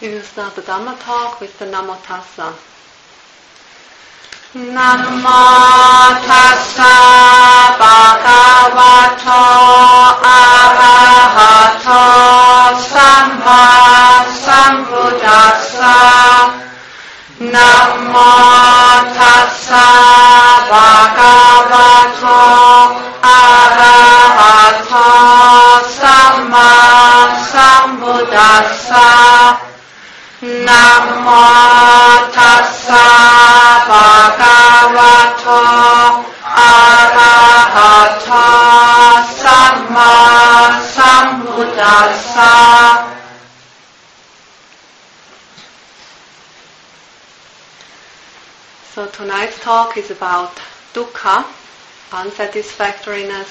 We 0.00 0.08
will 0.08 0.22
start 0.22 0.54
the 0.54 0.62
Dhamma 0.62 0.98
talk 0.98 1.40
with 1.42 1.58
the 1.58 1.66
Namo 1.66 1.94
Tassa. 2.02 2.54
Namo 4.54 5.42
Tassa 6.24 6.94
Bhagavato 7.76 9.42
Arahato 10.24 12.00
Samma 12.80 14.24
Sambuddhassa 14.40 15.92
Namo 17.52 18.32
Tassa 19.20 19.84
Bhagavato 20.72 22.40
Arahato 23.36 25.04
Samma 26.00 26.72
Sambuddhassa 27.52 29.04
Namo 30.66 31.44
tassa 32.36 33.06
bhagavato 33.88 35.60
arahato 36.68 38.44
samma 39.40 40.12
sambuddhassa. 40.94 42.52
So 48.94 49.06
tonight's 49.06 49.58
talk 49.60 49.96
is 49.96 50.10
about 50.10 50.60
dukkha, 50.92 51.44
unsatisfactoriness, 52.12 53.48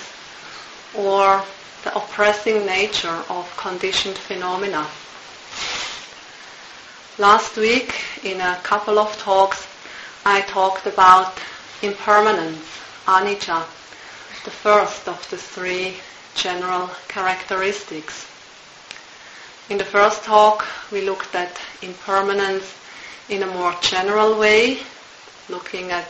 or 0.96 1.44
the 1.84 1.96
oppressing 1.96 2.66
nature 2.68 3.24
of 3.30 3.52
conditioned 3.58 4.18
phenomena. 4.18 4.86
Last 7.20 7.58
week, 7.58 7.94
in 8.24 8.40
a 8.40 8.56
couple 8.64 8.98
of 8.98 9.14
talks, 9.18 9.68
I 10.26 10.40
talked 10.40 10.86
about 10.88 11.38
impermanence, 11.82 12.66
anicca, 13.08 13.66
the 14.46 14.52
first 14.52 15.06
of 15.06 15.30
the 15.30 15.36
three 15.36 15.98
general 16.36 16.90
characteristics. 17.10 18.26
In 19.70 19.78
the 19.78 19.84
first 19.84 20.24
talk, 20.24 20.66
we 20.94 21.02
looked 21.02 21.36
at 21.36 21.60
impermanence 21.82 22.74
in 23.28 23.44
a 23.44 23.48
more 23.48 23.76
general 23.82 24.40
way, 24.40 24.80
looking 25.50 25.92
at 25.92 26.08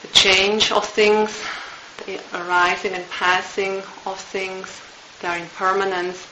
the 0.00 0.08
change 0.08 0.72
of 0.72 0.86
things, 0.86 1.44
the 2.06 2.18
arising 2.32 2.94
and 2.94 3.10
passing 3.10 3.82
of 4.06 4.18
things, 4.18 4.80
their 5.20 5.36
impermanence. 5.38 6.26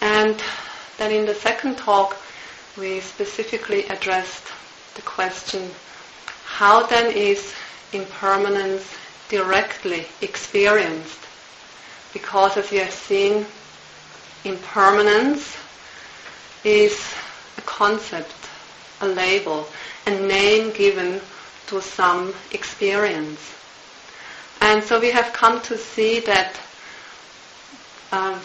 And 0.00 0.42
then 0.98 1.12
in 1.12 1.26
the 1.26 1.34
second 1.36 1.76
talk, 1.78 2.16
we 2.76 3.00
specifically 3.00 3.84
addressed 3.86 4.44
the 4.94 5.02
question, 5.02 5.70
how 6.44 6.86
then 6.86 7.12
is 7.12 7.54
impermanence 7.92 8.92
directly 9.28 10.06
experienced? 10.20 11.18
Because 12.12 12.56
as 12.56 12.70
you 12.72 12.80
have 12.80 12.92
seen, 12.92 13.46
impermanence 14.44 15.56
is 16.64 17.14
a 17.58 17.62
concept, 17.62 18.34
a 19.00 19.06
label, 19.08 19.66
a 20.06 20.10
name 20.10 20.70
given 20.72 21.20
to 21.66 21.80
some 21.80 22.34
experience. 22.52 23.52
And 24.60 24.82
so 24.82 25.00
we 25.00 25.10
have 25.10 25.32
come 25.32 25.60
to 25.62 25.76
see 25.76 26.20
that 26.20 26.58
uh, 28.12 28.38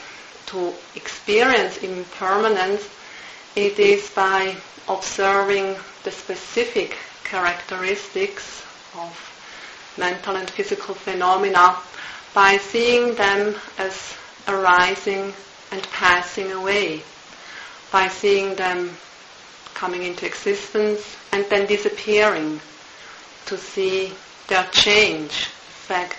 to 0.47 0.73
experience 0.95 1.77
impermanence, 1.77 2.87
it 3.55 3.79
is 3.79 4.09
by 4.11 4.55
observing 4.87 5.75
the 6.03 6.11
specific 6.11 6.97
characteristics 7.23 8.63
of 8.95 9.93
mental 9.97 10.35
and 10.35 10.49
physical 10.49 10.95
phenomena, 10.95 11.77
by 12.33 12.57
seeing 12.57 13.15
them 13.15 13.55
as 13.77 14.15
arising 14.47 15.33
and 15.71 15.83
passing 15.91 16.51
away, 16.51 17.03
by 17.91 18.07
seeing 18.07 18.55
them 18.55 18.89
coming 19.73 20.03
into 20.03 20.25
existence 20.25 21.17
and 21.31 21.45
then 21.49 21.67
disappearing, 21.67 22.59
to 23.45 23.57
see 23.57 24.13
their 24.47 24.65
change, 24.71 25.45
the 25.45 25.93
fact 25.93 26.17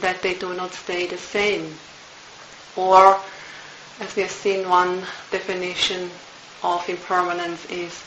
that 0.00 0.22
they 0.22 0.34
do 0.34 0.54
not 0.54 0.72
stay 0.72 1.06
the 1.06 1.18
same. 1.18 1.72
Or, 2.76 3.18
as 4.00 4.14
we 4.16 4.22
have 4.22 4.30
seen 4.30 4.68
one 4.68 5.02
definition 5.30 6.10
of 6.64 6.88
impermanence 6.88 7.64
is 7.66 8.02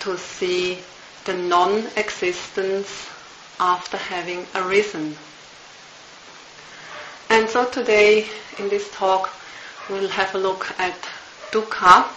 to 0.00 0.16
see 0.16 0.78
the 1.26 1.34
non-existence 1.34 3.08
after 3.60 3.98
having 3.98 4.46
arisen. 4.54 5.14
And 7.28 7.48
so 7.48 7.66
today 7.68 8.26
in 8.58 8.68
this 8.70 8.90
talk 8.92 9.30
we'll 9.90 10.08
have 10.08 10.34
a 10.34 10.38
look 10.38 10.66
at 10.78 10.96
dukkha, 11.52 12.08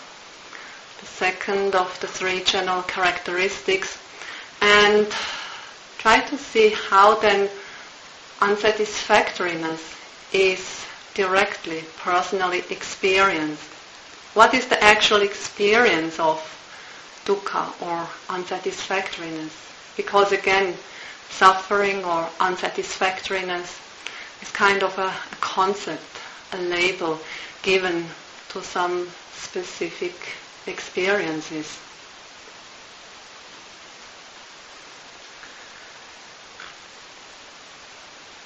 the 1.02 1.06
second 1.06 1.76
of 1.76 2.00
the 2.00 2.08
three 2.08 2.42
general 2.44 2.82
characteristics, 2.84 3.98
and 4.62 5.08
try 5.98 6.22
to 6.22 6.38
see 6.38 6.70
how 6.70 7.16
then 7.20 7.50
unsatisfactoriness 8.42 9.96
is 10.32 10.86
directly, 11.14 11.84
personally 11.98 12.64
experienced. 12.70 13.70
What 14.34 14.56
is 14.56 14.66
the 14.66 14.84
actual 14.84 15.22
experience 15.22 16.20
of 16.20 16.40
dukkha 17.24 17.72
or 17.84 18.08
unsatisfactoriness? 18.30 19.54
Because 19.96 20.32
again, 20.32 20.76
suffering 21.30 22.04
or 22.04 22.28
unsatisfactoriness 22.40 23.80
is 24.42 24.50
kind 24.52 24.82
of 24.82 24.98
a, 24.98 25.08
a 25.08 25.36
concept, 25.40 26.18
a 26.52 26.58
label 26.58 27.20
given 27.62 28.08
to 28.50 28.64
some 28.64 29.08
specific 29.36 30.16
experiences. 30.66 31.80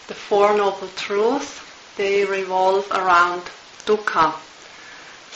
The 0.07 0.15
Four 0.15 0.57
Noble 0.57 0.89
Truths, 0.97 1.61
they 1.95 2.25
revolve 2.25 2.91
around 2.91 3.43
dukkha, 3.85 4.33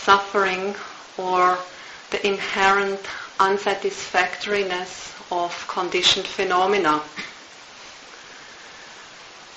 suffering 0.04 0.76
or 1.18 1.58
the 2.12 2.26
inherent 2.28 3.00
unsatisfactoriness 3.40 5.14
of 5.32 5.68
conditioned 5.68 6.28
phenomena. 6.28 7.02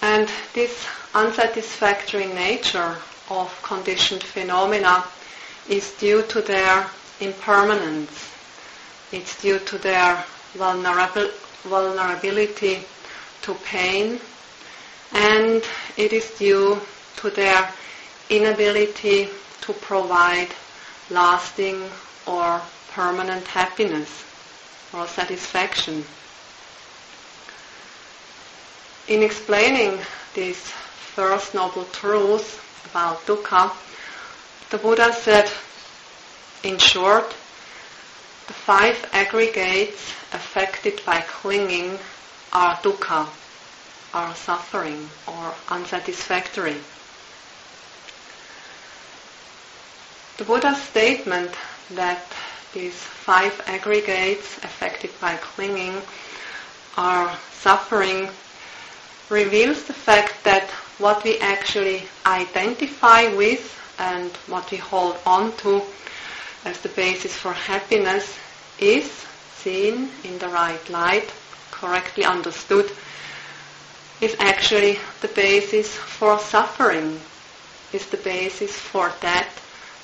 And 0.03 0.29
this 0.55 0.87
unsatisfactory 1.15 2.27
nature 2.27 2.97
of 3.31 3.51
conditioned 3.63 4.23
phenomena 4.23 5.05
is 5.69 5.91
due 5.93 6.23
to 6.25 6.41
their 6.43 6.87
impermanence. 7.21 8.31
It's 9.13 9.41
due 9.41 9.59
to 9.61 9.79
their 9.79 10.23
vulnerability 10.55 12.83
to 13.43 13.55
pain 13.65 14.21
and 15.13 15.63
it 15.97 16.13
is 16.13 16.31
due 16.33 16.81
to 17.17 17.31
their 17.31 17.71
inability 18.31 19.29
to 19.67 19.73
provide 19.73 20.49
lasting 21.11 21.89
or 22.27 22.61
permanent 22.93 23.47
happiness 23.47 24.25
or 24.93 25.07
satisfaction. 25.07 26.05
In 29.09 29.23
explaining 29.23 29.99
this 30.35 30.59
first 31.15 31.55
noble 31.55 31.85
truth 31.87 32.61
about 32.91 33.25
dukkha, 33.27 33.73
the 34.71 34.79
Buddha 34.79 35.13
said, 35.13 35.51
in 36.63 36.79
short, 36.79 37.29
the 38.47 38.53
five 38.53 39.09
aggregates 39.13 40.11
affected 40.33 41.01
by 41.05 41.21
clinging 41.21 41.99
are 42.53 42.77
dukkha, 42.77 43.29
are 44.15 44.35
suffering 44.35 45.09
or 45.27 45.55
unsatisfactory. 45.69 46.77
The 50.37 50.45
Buddha's 50.45 50.83
statement 50.83 51.53
that 51.91 52.27
these 52.73 52.95
five 52.97 53.63
aggregates 53.69 54.59
affected 54.65 55.13
by 55.21 55.37
clinging 55.37 56.03
are 56.97 57.39
suffering 57.53 58.29
reveals 59.31 59.85
the 59.85 59.93
fact 59.93 60.43
that 60.43 60.69
what 60.99 61.23
we 61.23 61.39
actually 61.39 62.03
identify 62.27 63.33
with 63.37 63.79
and 64.01 64.29
what 64.49 64.69
we 64.73 64.77
hold 64.79 65.19
on 65.25 65.57
to 65.59 65.83
as 66.65 66.81
the 66.81 66.89
basis 66.89 67.37
for 67.37 67.53
happiness 67.53 68.37
is 68.81 69.09
seen 69.55 70.11
in 70.25 70.39
the 70.41 70.49
right 70.49 70.91
light, 70.91 71.33
correctly 71.71 72.25
understood, 72.25 72.91
is 74.21 74.35
actually 74.41 74.99
the 75.21 75.29
basis 75.29 75.95
for 75.95 76.41
suffering, 76.41 77.21
is 77.93 78.07
the 78.07 78.17
basis 78.17 78.73
for 78.77 79.13
that 79.21 79.49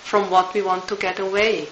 from 0.05 0.31
what 0.31 0.53
we 0.55 0.63
want 0.63 0.89
to 0.89 0.97
get 0.97 1.19
away. 1.19 1.69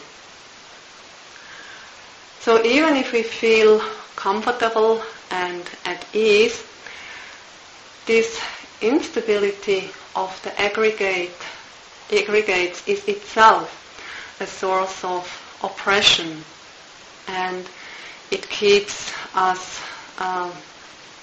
So 2.41 2.65
even 2.65 2.97
if 2.97 3.13
we 3.13 3.23
feel 3.23 3.81
comfortable 4.17 5.03
and 5.31 5.63
at 5.85 6.05
ease, 6.15 6.65
this 8.07 8.41
instability 8.81 9.91
of 10.17 10.41
the 10.43 10.59
aggregate 10.61 11.31
aggregates 12.11 12.87
is 12.89 13.05
itself 13.07 13.69
a 14.41 14.47
source 14.47 15.05
of 15.05 15.27
oppression 15.63 16.43
and 17.27 17.69
it 18.31 18.49
keeps 18.49 19.13
us 19.35 19.81
um, 20.19 20.51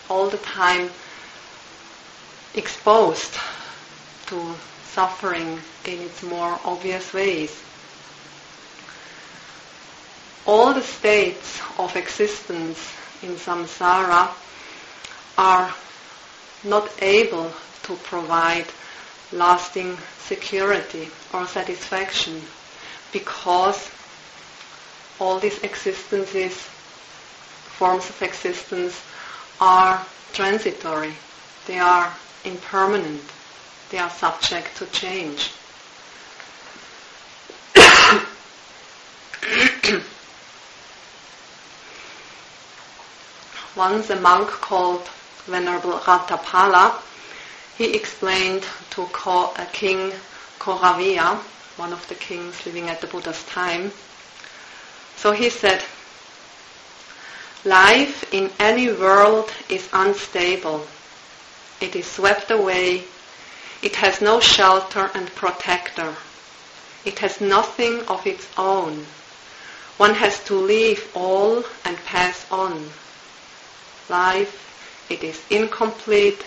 all 0.10 0.30
the 0.30 0.38
time 0.38 0.90
exposed 2.54 3.34
to 4.28 4.54
suffering 4.96 5.60
in 5.86 6.00
its 6.00 6.24
more 6.24 6.58
obvious 6.64 7.14
ways. 7.14 7.52
All 10.48 10.74
the 10.74 10.82
states 10.82 11.60
of 11.78 11.96
existence 11.98 12.80
in 13.22 13.32
samsara 13.36 14.30
are 15.38 15.74
not 16.64 16.90
able 17.02 17.52
to 17.84 17.96
provide 17.98 18.66
lasting 19.34 19.98
security 20.20 21.10
or 21.34 21.46
satisfaction 21.46 22.42
because 23.12 23.92
all 25.20 25.40
these 25.40 25.60
existences, 25.62 26.54
forms 27.78 28.10
of 28.10 28.22
existence, 28.22 29.02
are 29.60 30.06
transitory. 30.32 31.14
They 31.68 31.80
are 31.80 32.14
impermanent. 32.46 33.24
They 33.92 34.00
are 34.00 34.10
subject 34.10 34.76
to 34.78 34.88
change. 34.88 35.52
Once 43.76 44.10
a 44.10 44.16
monk 44.16 44.50
called 44.50 45.08
Venerable 45.46 46.00
Ratapala, 46.00 47.00
he 47.78 47.94
explained 47.94 48.66
to 48.92 49.02
a 49.02 49.06
uh, 49.06 49.66
king 49.74 50.14
Koravya, 50.60 51.36
one 51.78 51.92
of 51.92 52.08
the 52.08 52.16
kings 52.16 52.66
living 52.66 52.90
at 52.90 53.02
the 53.02 53.08
Buddha's 53.08 53.44
time. 53.44 53.92
So 55.18 55.32
he 55.32 55.50
said, 55.50 55.84
Life 57.66 58.34
in 58.34 58.52
any 58.60 58.94
world 58.94 59.52
is 59.70 59.90
unstable. 59.92 60.86
It 61.82 61.96
is 61.96 62.06
swept 62.06 62.52
away. 62.52 63.04
It 63.82 63.96
has 63.98 64.22
no 64.22 64.40
shelter 64.40 65.10
and 65.14 65.28
protector. 65.36 66.16
It 67.06 67.20
has 67.20 67.40
nothing 67.40 68.02
of 68.08 68.26
its 68.26 68.48
own. 68.58 69.06
One 69.98 70.16
has 70.16 70.44
to 70.46 70.56
leave 70.56 71.08
all 71.14 71.64
and 71.86 71.98
pass 71.98 72.46
on. 72.52 72.90
Life, 74.10 75.08
it 75.10 75.24
is 75.24 75.42
incomplete, 75.50 76.44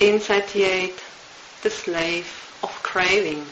insatiate, 0.00 1.02
the 1.62 1.70
slave 1.70 2.52
of 2.62 2.82
craving. 2.82 3.44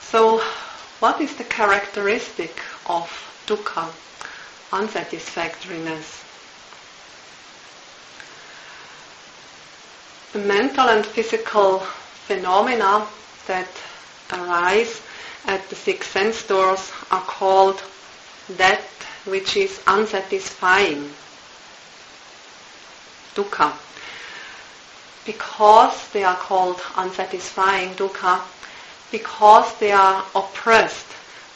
So, 0.00 0.42
what 1.00 1.20
is 1.20 1.34
the 1.34 1.44
characteristic 1.44 2.60
of 2.86 3.08
dukkha, 3.46 3.90
unsatisfactoriness? 4.72 6.29
The 10.32 10.38
mental 10.38 10.88
and 10.88 11.04
physical 11.04 11.80
phenomena 11.80 13.06
that 13.48 13.68
arise 14.32 15.02
at 15.46 15.68
the 15.68 15.74
six 15.74 16.06
sense 16.06 16.46
doors 16.46 16.92
are 17.10 17.22
called 17.22 17.82
that 18.56 18.80
which 19.24 19.56
is 19.56 19.80
unsatisfying, 19.88 21.10
dukkha. 23.34 23.72
Because 25.26 26.08
they 26.10 26.22
are 26.22 26.36
called 26.36 26.80
unsatisfying 26.96 27.94
dukkha, 27.94 28.40
because 29.10 29.76
they 29.78 29.90
are 29.90 30.24
oppressed 30.36 31.06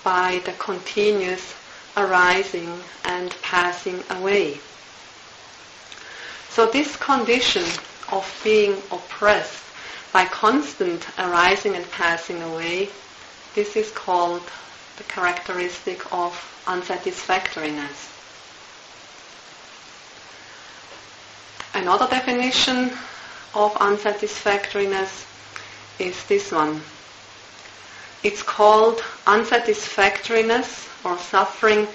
by 0.02 0.40
the 0.44 0.52
continuous 0.52 1.54
arising 1.96 2.80
and 3.04 3.30
passing 3.42 4.02
away. 4.10 4.58
So 6.50 6.66
this 6.66 6.96
condition 6.96 7.64
of 8.12 8.40
being 8.44 8.76
oppressed 8.90 9.62
by 10.12 10.24
constant 10.26 11.06
arising 11.18 11.74
and 11.74 11.90
passing 11.90 12.42
away, 12.42 12.88
this 13.54 13.76
is 13.76 13.90
called 13.90 14.42
the 14.96 15.04
characteristic 15.04 16.00
of 16.12 16.32
unsatisfactoriness. 16.66 18.10
Another 21.74 22.06
definition 22.06 22.92
of 23.54 23.76
unsatisfactoriness 23.80 25.26
is 25.98 26.24
this 26.26 26.52
one. 26.52 26.80
It's 28.22 28.42
called 28.42 29.02
unsatisfactoriness 29.26 30.88
or 31.04 31.18
suffering 31.18 31.88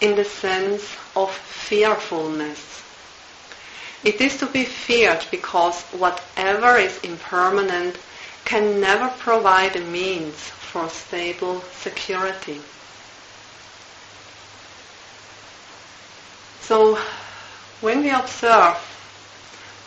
in 0.00 0.16
the 0.16 0.24
sense 0.24 0.96
of 1.14 1.30
fearfulness. 1.32 2.85
It 4.04 4.20
is 4.20 4.36
to 4.38 4.46
be 4.46 4.64
feared 4.64 5.24
because 5.30 5.82
whatever 5.92 6.76
is 6.76 6.98
impermanent 7.00 7.98
can 8.44 8.80
never 8.80 9.08
provide 9.18 9.74
a 9.76 9.80
means 9.80 10.34
for 10.36 10.88
stable 10.88 11.62
security. 11.72 12.60
So 16.60 16.96
when 17.80 18.02
we 18.02 18.10
observe 18.10 18.76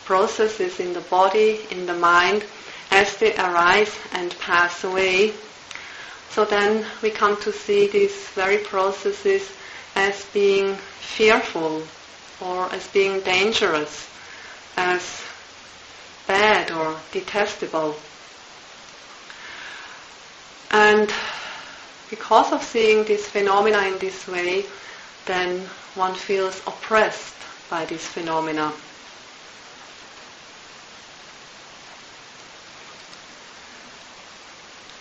processes 0.05 0.79
in 0.79 0.93
the 0.93 1.01
body, 1.01 1.61
in 1.71 1.85
the 1.85 1.93
mind, 1.93 2.43
as 2.91 3.15
they 3.17 3.35
arise 3.35 3.95
and 4.13 4.37
pass 4.39 4.83
away, 4.83 5.33
so 6.31 6.45
then 6.45 6.85
we 7.01 7.11
come 7.11 7.39
to 7.41 7.51
see 7.51 7.87
these 7.87 8.27
very 8.29 8.57
processes 8.57 9.51
as 9.95 10.25
being 10.33 10.75
fearful 10.75 11.83
or 12.41 12.71
as 12.73 12.87
being 12.87 13.21
dangerous, 13.21 14.07
as 14.77 15.21
bad 16.27 16.71
or 16.71 16.95
detestable. 17.11 17.95
And 20.71 21.11
because 22.09 22.51
of 22.51 22.63
seeing 22.63 23.03
this 23.05 23.27
phenomena 23.27 23.79
in 23.87 23.97
this 23.97 24.27
way, 24.27 24.65
then 25.25 25.61
one 25.95 26.15
feels 26.15 26.59
oppressed 26.67 27.35
by 27.69 27.85
these 27.85 28.05
phenomena. 28.05 28.71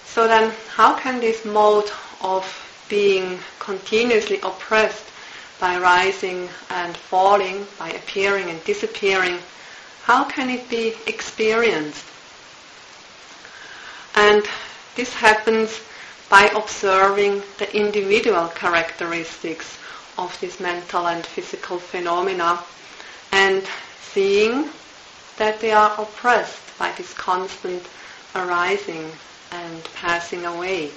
So 0.07 0.27
then, 0.27 0.53
how 0.69 0.99
can 0.99 1.21
this 1.21 1.45
mode 1.45 1.91
of 2.21 2.45
being 2.89 3.39
continuously 3.61 4.41
oppressed 4.43 5.05
by 5.61 5.79
rising 5.79 6.49
and 6.71 6.97
falling, 6.97 7.67
by 7.79 7.91
appearing 7.91 8.49
and 8.51 8.63
disappearing, 8.65 9.39
how 10.03 10.25
can 10.25 10.49
it 10.51 10.69
be 10.69 10.95
experienced? 11.07 12.05
And 14.15 14.45
this 14.95 15.13
happens 15.15 15.81
by 16.29 16.45
observing 16.55 17.43
the 17.59 17.77
individual 17.77 18.49
characteristics 18.49 19.79
of 20.19 20.39
these 20.41 20.61
mental 20.61 21.07
and 21.07 21.25
physical 21.25 21.79
phenomena 21.79 22.59
and 23.33 23.65
seeing 24.01 24.69
that 25.37 25.61
they 25.61 25.73
are 25.73 25.95
oppressed 25.99 26.79
by 26.79 26.93
this 26.93 27.15
constant 27.15 27.83
arising 28.35 29.11
and 29.53 29.85
passing 29.95 30.45
away. 30.45 30.91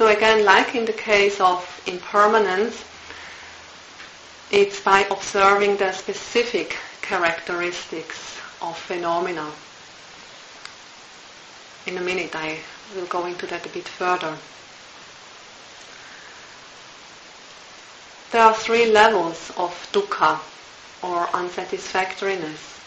So 0.00 0.06
again, 0.06 0.46
like 0.46 0.74
in 0.74 0.86
the 0.86 0.94
case 0.94 1.42
of 1.42 1.60
impermanence, 1.86 2.82
it's 4.50 4.80
by 4.80 5.00
observing 5.10 5.76
the 5.76 5.92
specific 5.92 6.78
characteristics 7.02 8.38
of 8.62 8.78
phenomena. 8.78 9.52
In 11.86 11.98
a 11.98 12.00
minute 12.00 12.34
I 12.34 12.60
will 12.96 13.04
go 13.08 13.26
into 13.26 13.46
that 13.48 13.66
a 13.66 13.68
bit 13.68 13.86
further. 13.88 14.38
There 18.32 18.42
are 18.42 18.54
three 18.54 18.86
levels 18.86 19.52
of 19.58 19.86
dukkha 19.92 20.40
or 21.02 21.26
unsatisfactoriness. 21.34 22.80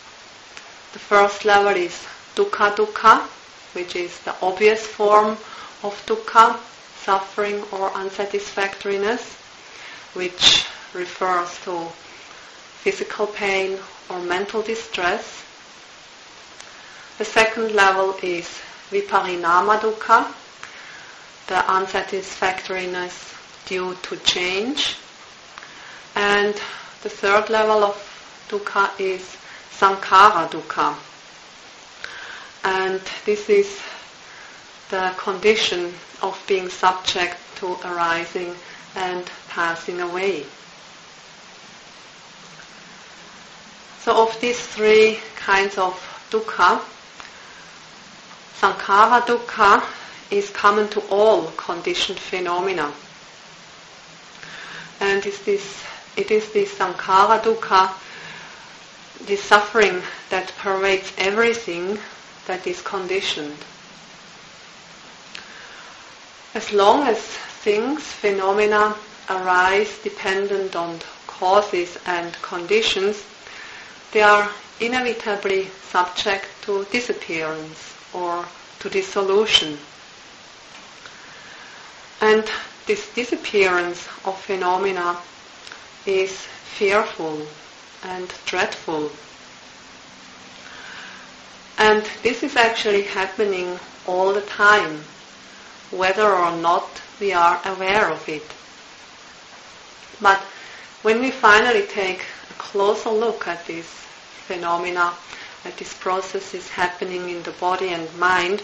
The 0.94 1.06
first 1.14 1.46
level 1.46 1.76
is 1.76 2.08
dukkha 2.34 2.76
dukkha, 2.76 3.28
which 3.74 3.96
is 3.96 4.18
the 4.22 4.34
obvious 4.42 4.88
form 4.88 5.38
of 5.84 6.04
dukkha, 6.08 6.60
suffering 7.04 7.62
or 7.72 7.92
unsatisfactoriness, 7.96 9.36
which 10.14 10.66
refers 10.94 11.60
to 11.64 11.88
physical 12.84 13.28
pain 13.28 13.78
or 14.10 14.20
mental 14.22 14.62
distress. 14.62 15.44
The 17.18 17.26
second 17.26 17.74
level 17.74 18.16
is 18.24 18.48
viparinama 18.90 19.80
dukkha, 19.80 20.32
the 21.48 21.56
unsatisfactoriness 21.72 23.34
due 23.66 23.96
to 24.04 24.18
change. 24.18 24.98
And 26.16 26.54
the 27.02 27.10
third 27.10 27.50
level 27.50 27.84
of 27.84 27.96
dukkha 28.50 29.00
is 29.00 29.38
sankhara 29.72 30.50
dukkha. 30.50 30.96
And 32.64 33.02
this 33.26 33.50
is 33.50 33.82
the 34.90 35.14
condition 35.18 35.94
of 36.24 36.42
being 36.48 36.70
subject 36.70 37.36
to 37.58 37.78
arising 37.86 38.56
and 38.96 39.30
passing 39.50 40.00
away. 40.00 40.46
So 44.00 44.24
of 44.24 44.40
these 44.42 44.60
three 44.66 45.20
kinds 45.36 45.78
of 45.78 45.94
dukkha, 46.32 46.82
sankhara 48.60 49.22
dukkha 49.22 49.84
is 50.32 50.50
common 50.50 50.88
to 50.90 51.02
all 51.10 51.52
conditioned 51.58 52.20
phenomena. 52.20 52.92
And 55.00 55.26
is 55.26 55.42
this, 55.44 55.84
it 56.16 56.32
is 56.32 56.52
this 56.54 56.74
sankhara 56.74 57.42
dukkha, 57.42 57.94
the 59.26 59.36
suffering 59.36 60.02
that 60.30 60.54
pervades 60.58 61.12
everything 61.18 62.00
that 62.48 62.66
is 62.66 62.82
conditioned. 62.82 63.58
As 66.56 66.72
long 66.72 67.08
as 67.08 67.20
things, 67.20 68.04
phenomena 68.04 68.96
arise 69.30 69.98
dependent 70.04 70.76
on 70.76 71.00
causes 71.26 71.98
and 72.06 72.32
conditions, 72.44 73.24
they 74.12 74.22
are 74.22 74.52
inevitably 74.80 75.68
subject 75.90 76.46
to 76.62 76.86
disappearance 76.92 77.96
or 78.14 78.46
to 78.80 78.90
dissolution. 78.90 79.78
And 82.22 82.44
this 82.86 83.12
disappearance 83.14 84.08
of 84.24 84.40
phenomena 84.40 85.18
is 86.06 86.34
fearful 86.78 87.48
and 88.04 88.32
dreadful. 88.46 89.12
And 91.80 92.04
this 92.22 92.44
is 92.44 92.56
actually 92.56 93.04
happening 93.04 93.80
all 94.06 94.34
the 94.34 94.42
time, 94.42 95.04
whether 95.98 96.30
or 96.30 96.56
not 96.58 97.02
we 97.20 97.32
are 97.32 97.62
aware 97.66 98.10
of 98.12 98.28
it. 98.28 98.44
But 100.22 100.40
when 101.04 101.22
we 101.22 101.32
finally 101.32 101.86
take 101.86 102.26
a 102.50 102.54
closer 102.54 103.10
look 103.10 103.48
at 103.48 103.66
these 103.68 103.86
phenomena, 104.48 105.14
at 105.66 105.78
these 105.78 105.94
processes 105.94 106.68
happening 106.70 107.30
in 107.30 107.44
the 107.44 107.52
body 107.52 107.90
and 107.90 108.08
mind, 108.18 108.64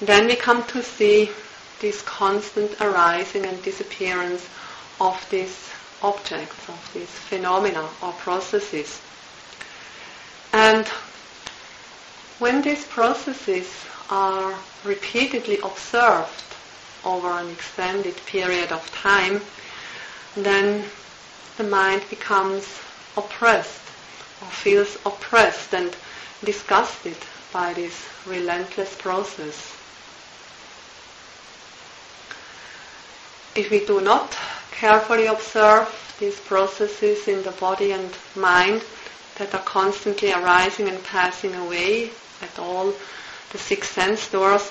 then 0.00 0.26
we 0.26 0.36
come 0.36 0.64
to 0.68 0.82
see 0.82 1.30
this 1.80 2.02
constant 2.02 2.80
arising 2.80 3.44
and 3.46 3.62
disappearance 3.62 4.48
of 5.00 5.26
these 5.30 5.70
objects, 6.02 6.68
of 6.68 6.90
these 6.94 7.08
phenomena 7.08 7.88
or 8.02 8.12
processes. 8.12 9.00
And 10.52 10.86
when 12.38 12.62
these 12.62 12.86
processes 12.86 13.66
are 14.10 14.58
repeatedly 14.84 15.58
observed 15.62 16.42
over 17.04 17.30
an 17.30 17.48
extended 17.50 18.16
period 18.26 18.72
of 18.72 18.90
time, 18.92 19.40
then 20.36 20.84
the 21.56 21.64
mind 21.64 22.04
becomes 22.10 22.66
oppressed 23.16 23.80
or 24.42 24.48
feels 24.48 24.96
oppressed 25.06 25.74
and 25.74 25.96
disgusted 26.44 27.16
by 27.52 27.72
this 27.72 28.06
relentless 28.26 28.94
process. 28.96 29.76
If 33.54 33.70
we 33.70 33.84
do 33.84 34.00
not 34.00 34.36
carefully 34.70 35.26
observe 35.26 35.88
these 36.18 36.38
processes 36.40 37.28
in 37.28 37.42
the 37.42 37.50
body 37.52 37.92
and 37.92 38.10
mind 38.36 38.82
that 39.36 39.54
are 39.54 39.62
constantly 39.64 40.32
arising 40.32 40.88
and 40.88 41.02
passing 41.04 41.54
away 41.54 42.10
at 42.42 42.58
all 42.58 42.94
the 43.50 43.58
six 43.58 43.90
sense 43.90 44.30
doors, 44.30 44.70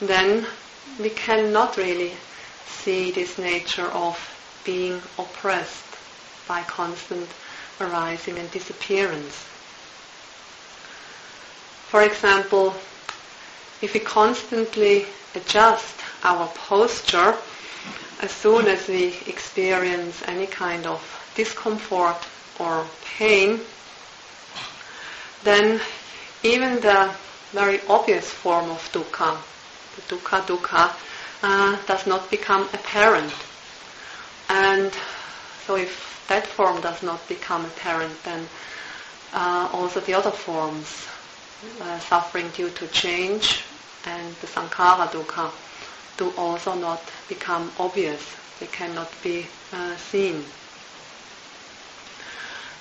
then 0.00 0.46
we 0.98 1.10
cannot 1.10 1.76
really 1.76 2.12
see 2.66 3.10
this 3.10 3.38
nature 3.38 3.86
of 3.88 4.16
being 4.64 5.00
oppressed 5.18 5.84
by 6.48 6.62
constant 6.62 7.28
arising 7.80 8.38
and 8.38 8.50
disappearance. 8.50 9.34
For 11.88 12.02
example, 12.02 12.74
if 13.82 13.94
we 13.94 14.00
constantly 14.00 15.06
adjust 15.34 15.96
our 16.22 16.46
posture 16.48 17.36
as 18.20 18.30
soon 18.30 18.66
as 18.66 18.86
we 18.88 19.14
experience 19.26 20.22
any 20.26 20.46
kind 20.46 20.86
of 20.86 21.00
discomfort 21.34 22.16
or 22.58 22.86
pain, 23.16 23.60
then 25.44 25.80
even 26.42 26.80
the 26.80 27.14
very 27.52 27.80
obvious 27.88 28.30
form 28.30 28.70
of 28.70 28.80
dukkha, 28.92 29.36
the 29.96 30.02
dukkha 30.14 30.40
dukkha, 30.46 30.92
uh, 31.42 31.76
does 31.86 32.06
not 32.06 32.30
become 32.30 32.62
apparent. 32.72 33.32
And 34.48 34.92
so 35.66 35.76
if 35.76 36.24
that 36.28 36.46
form 36.46 36.80
does 36.80 37.02
not 37.02 37.26
become 37.28 37.64
apparent, 37.64 38.22
then 38.24 38.46
uh, 39.32 39.68
also 39.72 40.00
the 40.00 40.14
other 40.14 40.30
forms, 40.30 41.06
uh, 41.80 41.98
suffering 42.00 42.48
due 42.50 42.70
to 42.70 42.86
change 42.88 43.64
and 44.06 44.34
the 44.36 44.46
sankhara 44.46 45.08
dukkha, 45.08 45.50
do 46.16 46.32
also 46.36 46.74
not 46.74 47.00
become 47.28 47.70
obvious. 47.78 48.22
They 48.60 48.66
cannot 48.66 49.10
be 49.22 49.46
uh, 49.72 49.96
seen. 49.96 50.44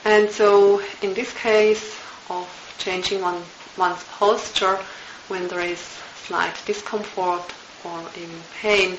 And 0.06 0.30
so 0.30 0.82
in 1.02 1.14
this 1.14 1.34
case 1.34 1.98
of 2.30 2.48
changing 2.78 3.22
one, 3.22 3.42
one's 3.78 4.04
posture 4.06 4.80
when 5.28 5.48
there 5.48 5.62
is 5.62 5.80
slight 6.16 6.56
discomfort 6.66 7.54
or 7.84 8.10
even 8.16 8.42
pain, 8.62 8.98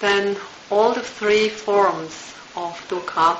then 0.00 0.36
all 0.70 0.92
the 0.92 1.02
three 1.02 1.48
forms 1.48 2.34
of 2.56 2.76
dukkha 2.88 3.38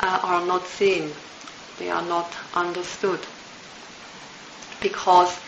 uh, 0.00 0.20
are 0.22 0.44
not 0.46 0.66
seen. 0.66 1.12
They 1.78 1.90
are 1.90 2.02
not 2.02 2.36
understood 2.54 3.20
because 4.80 5.38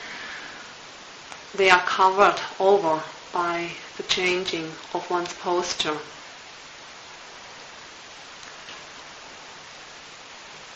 they 1.55 1.71
are 1.71 1.83
covered 1.83 2.41
over 2.59 3.03
by 3.33 3.71
the 3.97 4.03
changing 4.05 4.73
of 4.95 5.09
one's 5.11 5.35
posture. 5.35 5.99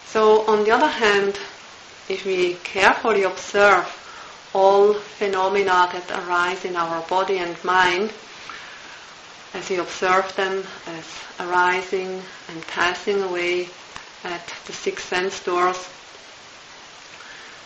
So 0.04 0.46
on 0.46 0.64
the 0.64 0.70
other 0.70 0.88
hand, 0.88 1.38
if 2.08 2.24
we 2.26 2.54
carefully 2.64 3.22
observe 3.22 3.86
all 4.54 4.94
phenomena 4.94 5.88
that 5.92 6.10
arise 6.26 6.64
in 6.64 6.76
our 6.76 7.00
body 7.08 7.38
and 7.38 7.62
mind, 7.64 8.12
as 9.54 9.68
we 9.70 9.76
observe 9.78 10.34
them 10.36 10.62
as 10.86 11.04
arising 11.40 12.20
and 12.48 12.66
passing 12.68 13.22
away 13.22 13.68
at 14.24 14.54
the 14.66 14.72
six 14.72 15.04
sense 15.04 15.42
doors, 15.44 15.88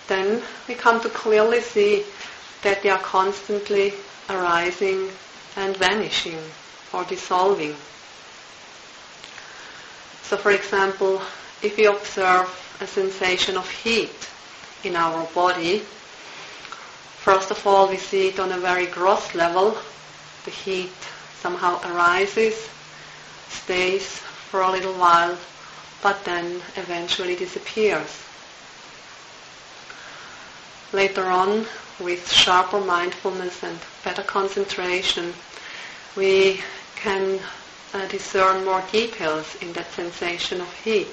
then 0.06 0.42
we 0.66 0.74
come 0.74 1.00
to 1.00 1.08
clearly 1.08 1.60
see 1.60 2.04
that 2.62 2.82
they 2.82 2.88
are 2.88 2.98
constantly 3.00 3.92
arising 4.30 5.10
and 5.56 5.76
vanishing 5.76 6.38
or 6.92 7.04
dissolving. 7.04 7.74
So 10.22 10.36
for 10.36 10.50
example, 10.50 11.20
if 11.62 11.76
we 11.76 11.86
observe 11.86 12.48
a 12.80 12.86
sensation 12.86 13.56
of 13.56 13.68
heat 13.68 14.28
in 14.84 14.94
our 14.96 15.24
body, 15.34 15.80
first 17.18 17.50
of 17.50 17.66
all 17.66 17.88
we 17.88 17.96
see 17.96 18.28
it 18.28 18.38
on 18.38 18.52
a 18.52 18.58
very 18.58 18.86
gross 18.86 19.34
level. 19.34 19.76
The 20.44 20.50
heat 20.50 20.92
somehow 21.40 21.80
arises, 21.92 22.68
stays 23.48 24.06
for 24.50 24.62
a 24.62 24.70
little 24.70 24.94
while, 24.94 25.36
but 26.02 26.24
then 26.24 26.60
eventually 26.76 27.34
disappears. 27.36 28.22
Later 30.92 31.26
on, 31.26 31.66
with 32.00 32.30
sharper 32.30 32.80
mindfulness 32.80 33.62
and 33.62 33.78
better 34.04 34.22
concentration, 34.22 35.34
we 36.16 36.60
can 36.96 37.40
uh, 37.92 38.06
discern 38.08 38.64
more 38.64 38.82
details 38.90 39.54
in 39.56 39.72
that 39.74 39.90
sensation 39.92 40.60
of 40.60 40.72
heat. 40.84 41.08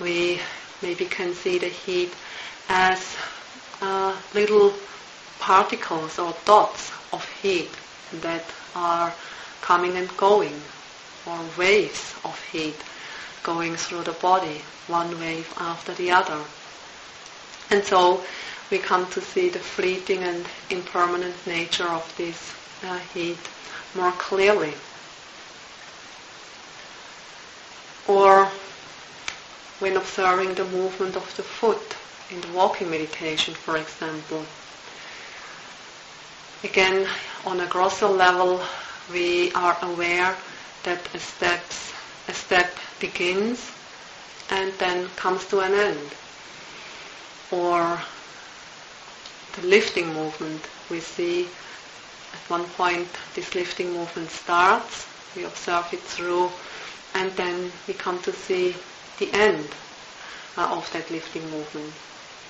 We 0.00 0.40
maybe 0.80 1.04
can 1.04 1.34
see 1.34 1.58
the 1.58 1.68
heat 1.68 2.12
as 2.68 3.16
uh, 3.80 4.16
little 4.34 4.74
particles 5.38 6.18
or 6.18 6.34
dots 6.44 6.92
of 7.12 7.28
heat 7.42 7.70
that 8.20 8.44
are 8.74 9.12
coming 9.60 9.96
and 9.96 10.14
going, 10.16 10.60
or 11.26 11.38
waves 11.58 12.14
of 12.24 12.40
heat 12.50 12.76
going 13.42 13.76
through 13.76 14.02
the 14.02 14.12
body, 14.12 14.62
one 14.86 15.18
wave 15.18 15.52
after 15.58 15.92
the 15.94 16.10
other. 16.10 16.40
And 17.70 17.84
so 17.84 18.22
we 18.70 18.78
come 18.78 19.08
to 19.10 19.20
see 19.20 19.48
the 19.48 19.58
fleeting 19.58 20.22
and 20.22 20.46
impermanent 20.70 21.46
nature 21.46 21.88
of 21.88 22.14
this 22.16 22.52
uh, 22.84 22.98
heat 23.14 23.38
more 23.94 24.12
clearly. 24.12 24.74
Or 28.08 28.50
when 29.82 29.96
observing 29.96 30.54
the 30.54 30.64
movement 30.66 31.16
of 31.16 31.36
the 31.36 31.42
foot 31.42 31.96
in 32.30 32.40
the 32.40 32.52
walking 32.52 32.88
meditation, 32.88 33.52
for 33.52 33.76
example. 33.76 34.44
Again, 36.62 37.08
on 37.44 37.58
a 37.58 37.66
grosser 37.66 38.06
level, 38.06 38.62
we 39.12 39.50
are 39.54 39.76
aware 39.82 40.36
that 40.84 41.00
a, 41.14 41.18
steps, 41.18 41.92
a 42.28 42.32
step 42.32 42.70
begins 43.00 43.72
and 44.50 44.72
then 44.78 45.08
comes 45.16 45.44
to 45.48 45.58
an 45.58 45.74
end. 45.74 46.10
Or 47.50 48.00
the 49.56 49.66
lifting 49.66 50.14
movement, 50.14 50.62
we 50.90 51.00
see 51.00 51.48
at 52.32 52.48
one 52.48 52.66
point 52.78 53.08
this 53.34 53.56
lifting 53.56 53.92
movement 53.92 54.30
starts, 54.30 55.08
we 55.34 55.42
observe 55.42 55.92
it 55.92 56.02
through, 56.02 56.50
and 57.14 57.32
then 57.32 57.72
we 57.88 57.94
come 57.94 58.22
to 58.22 58.32
see 58.32 58.76
the 59.18 59.30
end 59.32 59.68
uh, 60.56 60.66
of 60.76 60.90
that 60.92 61.10
lifting 61.10 61.48
movement. 61.50 61.92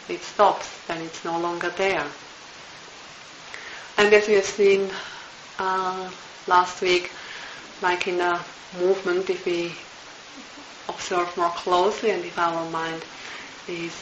It 0.08 0.22
stops, 0.22 0.68
then 0.86 1.00
it's 1.02 1.24
no 1.24 1.38
longer 1.38 1.70
there. 1.70 2.06
And 3.98 4.12
as 4.12 4.26
we 4.26 4.34
have 4.34 4.44
seen 4.44 4.90
uh, 5.58 6.10
last 6.46 6.80
week, 6.82 7.10
like 7.80 8.08
in 8.08 8.20
a 8.20 8.44
movement, 8.78 9.30
if 9.30 9.44
we 9.46 9.72
observe 10.88 11.36
more 11.36 11.50
closely 11.50 12.10
and 12.10 12.24
if 12.24 12.38
our 12.38 12.68
mind 12.70 13.04
is 13.68 13.92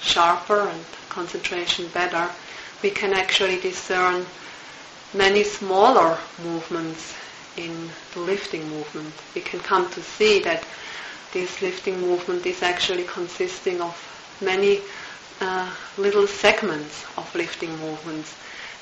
sharper 0.00 0.68
and 0.68 0.84
concentration 1.08 1.88
better, 1.88 2.30
we 2.82 2.90
can 2.90 3.12
actually 3.12 3.58
discern 3.60 4.24
many 5.14 5.42
smaller 5.44 6.18
movements 6.42 7.14
in 7.56 7.90
the 8.14 8.20
lifting 8.20 8.68
movement. 8.68 9.12
We 9.34 9.40
can 9.40 9.60
come 9.60 9.90
to 9.90 10.02
see 10.02 10.40
that 10.40 10.64
this 11.32 11.62
lifting 11.62 12.00
movement 12.00 12.44
is 12.46 12.62
actually 12.62 13.04
consisting 13.04 13.80
of 13.80 13.94
many 14.40 14.80
uh, 15.40 15.70
little 15.96 16.26
segments 16.26 17.04
of 17.16 17.32
lifting 17.34 17.70
movements. 17.78 18.34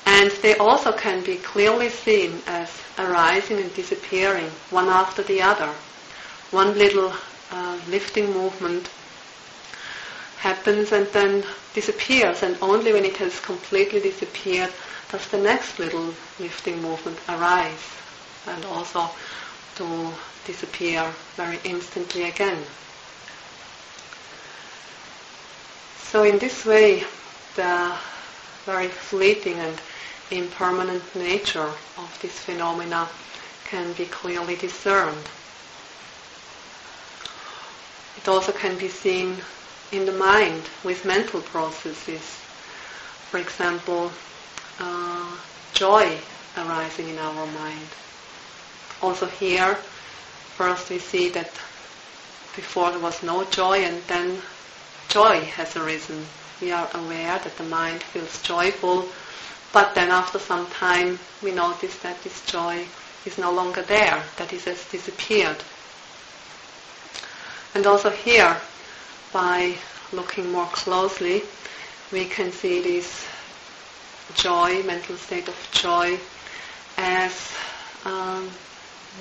And 0.05 0.31
they 0.41 0.55
also 0.57 0.91
can 0.91 1.23
be 1.23 1.37
clearly 1.37 1.89
seen 1.89 2.41
as 2.47 2.69
arising 2.97 3.59
and 3.59 3.73
disappearing 3.75 4.49
one 4.71 4.87
after 4.87 5.21
the 5.23 5.41
other. 5.41 5.71
One 6.51 6.77
little 6.77 7.13
uh, 7.51 7.79
lifting 7.89 8.31
movement 8.33 8.89
happens 10.39 10.91
and 10.91 11.05
then 11.07 11.43
disappears, 11.73 12.43
and 12.43 12.57
only 12.61 12.93
when 12.93 13.05
it 13.05 13.17
has 13.17 13.39
completely 13.41 13.99
disappeared 13.99 14.71
does 15.11 15.27
the 15.27 15.37
next 15.37 15.79
little 15.79 16.13
lifting 16.39 16.81
movement 16.81 17.17
arise 17.27 17.83
and 18.47 18.63
also 18.65 19.09
to 19.79 20.11
disappear 20.45 21.09
very 21.37 21.57
instantly 21.63 22.23
again. 22.23 22.61
So 26.03 26.23
in 26.23 26.37
this 26.37 26.65
way, 26.65 27.05
the 27.55 27.95
very 28.65 28.89
fleeting 28.89 29.53
and 29.53 29.79
impermanent 30.31 31.03
nature 31.15 31.71
of 31.97 32.19
this 32.21 32.37
phenomena 32.39 33.07
can 33.69 33.93
be 33.93 34.03
clearly 34.05 34.57
discerned. 34.57 35.29
It 38.17 38.27
also 38.27 38.51
can 38.51 38.77
be 38.77 38.89
seen 38.89 39.37
in 39.93 40.05
the 40.05 40.11
mind 40.11 40.63
with 40.83 41.05
mental 41.05 41.39
processes. 41.39 42.25
For 43.31 43.37
example, 43.37 44.11
uh, 44.79 45.37
joy 45.73 46.17
arising 46.57 47.07
in 47.07 47.17
our 47.17 47.45
mind. 47.45 47.87
Also 49.01 49.27
here, 49.27 49.75
first 50.55 50.89
we 50.89 50.99
see 50.99 51.29
that 51.29 51.51
before 52.55 52.91
there 52.91 52.99
was 52.99 53.23
no 53.23 53.43
joy 53.45 53.77
and 53.79 54.03
then 54.07 54.41
joy 55.07 55.39
has 55.41 55.75
arisen. 55.77 56.25
We 56.61 56.71
are 56.71 56.89
aware 56.93 57.39
that 57.39 57.57
the 57.57 57.63
mind 57.63 58.03
feels 58.03 58.41
joyful, 58.41 59.07
but 59.71 59.95
then 59.95 60.09
after 60.11 60.39
some 60.39 60.67
time 60.67 61.19
we 61.41 61.51
notice 61.51 61.97
that 61.99 62.21
this 62.23 62.45
joy 62.45 62.85
is 63.25 63.37
no 63.37 63.51
longer 63.51 63.81
there, 63.83 64.21
that 64.37 64.51
it 64.51 64.63
has 64.65 64.83
disappeared. 64.89 65.57
And 67.75 67.85
also 67.87 68.09
here, 68.09 68.57
by 69.31 69.75
looking 70.11 70.51
more 70.51 70.65
closely, 70.67 71.43
we 72.11 72.25
can 72.25 72.51
see 72.51 72.81
this 72.81 73.25
joy, 74.33 74.83
mental 74.83 75.15
state 75.15 75.47
of 75.47 75.69
joy, 75.71 76.19
as 76.97 77.53
um, 78.05 78.49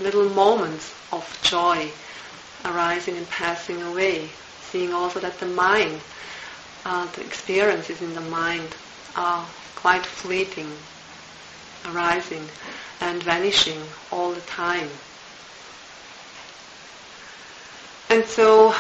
little 0.01 0.29
moments 0.29 0.94
of 1.12 1.24
joy 1.42 1.90
arising 2.64 3.16
and 3.16 3.29
passing 3.31 3.83
away. 3.83 4.31
Seeing 4.70 4.92
also 4.92 5.20
that 5.20 5.38
the 5.38 5.46
mind, 5.46 6.01
uh, 6.85 7.07
the 7.12 7.22
experiences 7.22 8.01
in 8.03 8.14
the 8.14 8.20
mind 8.20 8.68
are 9.16 9.46
quite 9.77 10.05
fleeting, 10.05 10.70
arising 11.87 12.44
and 13.01 13.22
vanishing 13.22 13.81
all 14.12 14.33
the 14.33 14.40
time. 14.42 14.88
And 18.11 18.24
so 18.24 18.74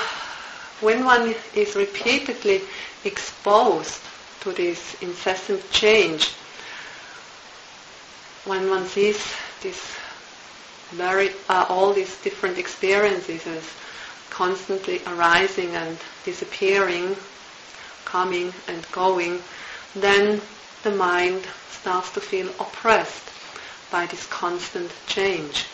when 0.80 1.04
one 1.04 1.34
is 1.54 1.74
repeatedly 1.76 2.62
exposed 3.04 4.00
to 4.40 4.52
this 4.52 5.00
incessant 5.02 5.68
change, 5.70 6.30
when 8.44 8.70
one 8.70 8.86
sees 8.86 9.18
this 9.62 9.98
very 10.92 11.30
uh, 11.48 11.66
all 11.68 11.92
these 11.92 12.16
different 12.18 12.58
experiences 12.58 13.46
as 13.46 13.64
constantly 14.30 15.00
arising 15.06 15.74
and 15.74 15.96
disappearing, 16.24 17.16
coming 18.04 18.52
and 18.68 18.90
going, 18.92 19.40
then 19.94 20.40
the 20.82 20.90
mind 20.90 21.46
starts 21.70 22.10
to 22.12 22.20
feel 22.20 22.48
oppressed 22.60 23.30
by 23.90 24.06
this 24.06 24.26
constant 24.26 24.90
change. 25.06 25.66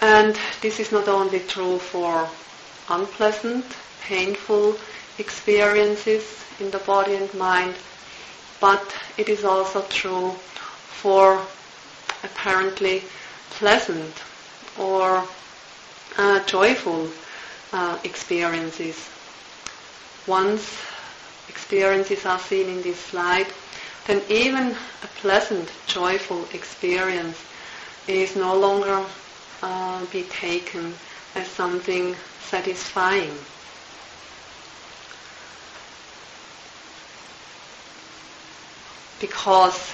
And 0.00 0.38
this 0.60 0.80
is 0.80 0.92
not 0.92 1.08
only 1.08 1.40
true 1.40 1.78
for 1.78 2.28
unpleasant, 2.88 3.64
painful 4.02 4.76
experiences 5.18 6.44
in 6.58 6.70
the 6.70 6.78
body 6.78 7.14
and 7.14 7.32
mind, 7.34 7.74
but 8.60 8.94
it 9.16 9.28
is 9.28 9.44
also 9.44 9.82
true 9.82 10.30
for 11.02 11.40
apparently 12.22 13.02
pleasant 13.50 14.22
or 14.78 15.24
uh, 16.18 16.40
joyful 16.44 17.08
uh, 17.72 17.98
experiences. 18.04 19.08
Once 20.26 20.76
experiences 21.48 22.24
are 22.26 22.38
seen 22.38 22.68
in 22.68 22.82
this 22.82 23.12
light, 23.12 23.52
then 24.06 24.22
even 24.28 24.72
a 25.02 25.06
pleasant, 25.20 25.70
joyful 25.86 26.44
experience 26.52 27.38
is 28.08 28.36
no 28.36 28.56
longer 28.56 29.04
uh, 29.62 30.04
be 30.06 30.22
taken 30.24 30.94
as 31.34 31.46
something 31.48 32.14
satisfying. 32.48 33.32
Because 39.20 39.92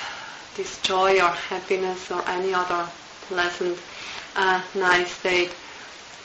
this 0.59 0.83
joy 0.83 1.21
or 1.21 1.31
happiness 1.31 2.11
or 2.11 2.21
any 2.29 2.53
other 2.53 2.85
pleasant, 3.29 3.79
uh, 4.35 4.61
nice 4.75 5.09
state 5.13 5.55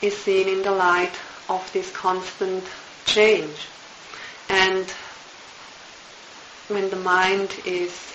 is 0.02 0.16
seen 0.16 0.48
in 0.48 0.60
the 0.62 0.72
light 0.72 1.14
of 1.48 1.70
this 1.72 1.88
constant 1.92 2.64
change. 3.06 3.68
And 4.48 4.90
when 6.66 6.90
the 6.90 6.96
mind 6.96 7.54
is 7.64 8.12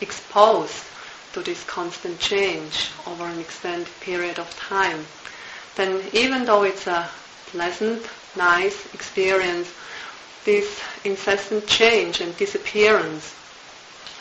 exposed 0.00 0.84
to 1.32 1.42
this 1.42 1.64
constant 1.64 2.20
change 2.20 2.92
over 3.08 3.24
an 3.26 3.40
extended 3.40 3.88
period 4.00 4.38
of 4.38 4.48
time, 4.56 5.04
then 5.74 6.00
even 6.12 6.44
though 6.44 6.62
it's 6.62 6.86
a 6.86 7.10
pleasant, 7.46 8.08
nice 8.36 8.86
experience, 8.94 9.68
this 10.44 10.80
incessant 11.04 11.66
change 11.66 12.20
and 12.20 12.36
disappearance 12.36 13.34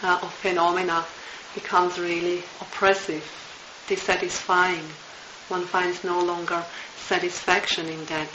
uh, 0.04 0.20
of 0.22 0.34
phenomena 0.34 1.06
becomes 1.54 2.00
really 2.00 2.40
oppressive, 2.60 3.24
dissatisfying. 3.88 4.84
One 5.50 5.66
finds 5.66 6.04
no 6.04 6.20
longer 6.22 6.64
satisfaction 6.98 7.88
in 7.88 8.06
that. 8.06 8.28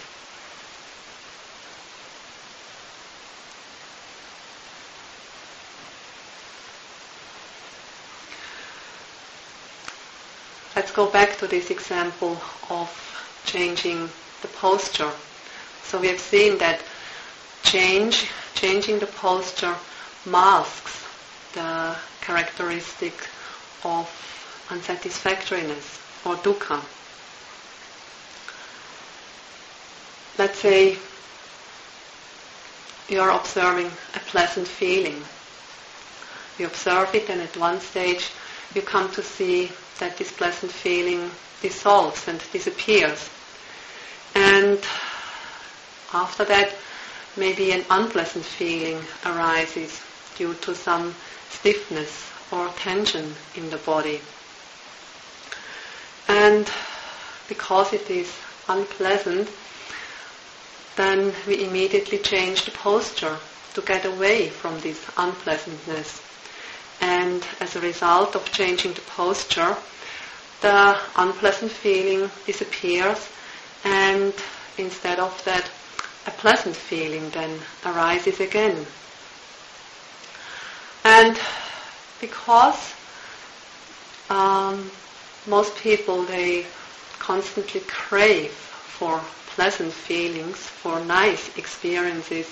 Let's 10.75 10.93
go 10.93 11.11
back 11.11 11.39
to 11.39 11.47
this 11.47 11.71
example 11.71 12.39
of 12.69 12.91
changing 13.47 14.11
the 14.43 14.49
posture. 14.49 15.11
So 15.85 15.99
we 15.99 16.09
have 16.09 16.21
seen 16.21 16.59
that 16.59 16.83
change, 17.63 18.29
changing 18.55 18.99
the 18.99 19.07
posture 19.07 19.75
masks 20.27 21.06
the 21.57 21.97
characteristic 22.21 23.15
of 23.83 24.07
unsatisfactoriness 24.69 25.99
or 26.27 26.37
dukkha. 26.37 26.83
Let's 30.37 30.59
say 30.59 30.99
you 33.09 33.21
are 33.21 33.31
observing 33.31 33.87
a 33.87 34.19
pleasant 34.29 34.69
feeling. 34.69 35.23
You 36.59 36.67
observe 36.67 37.15
it 37.15 37.31
and 37.31 37.41
at 37.41 37.57
one 37.57 37.81
stage 37.81 38.29
you 38.75 38.83
come 38.83 39.11
to 39.13 39.23
see 39.23 39.73
that 39.99 40.19
this 40.19 40.33
pleasant 40.33 40.71
feeling 40.71 41.31
dissolves 41.63 42.29
and 42.29 42.39
disappears. 42.53 43.31
And 44.35 44.79
after 46.13 46.45
that, 46.45 46.75
maybe 47.35 47.73
an 47.73 47.87
unpleasant 47.89 48.45
feeling 48.45 49.01
arises 49.25 50.03
due 50.37 50.55
to 50.55 50.75
some 50.75 51.15
stiffness 51.51 52.31
or 52.53 52.69
tension 52.77 53.35
in 53.55 53.71
the 53.71 53.79
body. 53.79 54.21
And 56.29 56.71
because 57.49 57.93
it 57.93 58.11
is 58.11 58.33
unpleasant, 58.69 59.49
then 60.97 61.33
we 61.47 61.65
immediately 61.65 62.19
change 62.19 62.65
the 62.65 62.71
posture 62.73 63.39
to 63.75 63.81
get 63.83 64.05
away 64.05 64.49
from 64.49 64.79
this 64.81 65.05
unpleasantness. 65.17 66.23
And 67.01 67.47
as 67.61 67.77
a 67.77 67.81
result 67.81 68.35
of 68.35 68.51
changing 68.53 68.95
the 68.95 69.03
posture, 69.03 69.77
the 70.63 70.99
unpleasant 71.17 71.71
feeling 71.71 72.31
disappears 72.47 73.29
and 73.85 74.33
instead 74.79 75.19
of 75.21 75.45
that, 75.45 75.71
a 76.27 76.31
pleasant 76.33 76.75
feeling 76.75 77.31
then 77.31 77.61
arises 77.85 78.41
again. 78.41 78.87
And 81.09 81.39
because 82.21 82.95
um, 84.29 84.91
most 85.47 85.77
people, 85.77 86.25
they 86.25 86.67
constantly 87.21 87.81
crave 87.83 88.51
for 88.51 89.21
pleasant 89.55 89.93
feelings, 89.93 90.57
for 90.59 90.99
nice 91.05 91.57
experiences, 91.57 92.49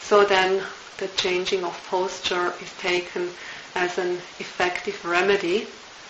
so 0.00 0.24
then 0.24 0.64
the 0.98 1.06
changing 1.14 1.62
of 1.62 1.80
posture 1.86 2.52
is 2.60 2.72
taken 2.80 3.30
as 3.76 3.98
an 3.98 4.16
effective 4.40 5.04
remedy 5.04 5.68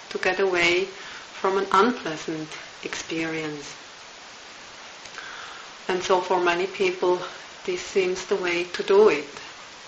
to 0.09 0.17
get 0.17 0.41
away 0.41 0.85
from 0.85 1.59
an 1.59 1.67
unpleasant 1.73 2.49
experience. 2.85 3.71
And 5.89 6.03
so 6.03 6.23
for 6.23 6.41
many 6.41 6.67
people, 6.69 7.21
this 7.67 7.83
seems 7.83 8.25
the 8.25 8.37
way 8.37 8.65
to 8.65 8.83
do 8.83 9.11
it. 9.11 9.29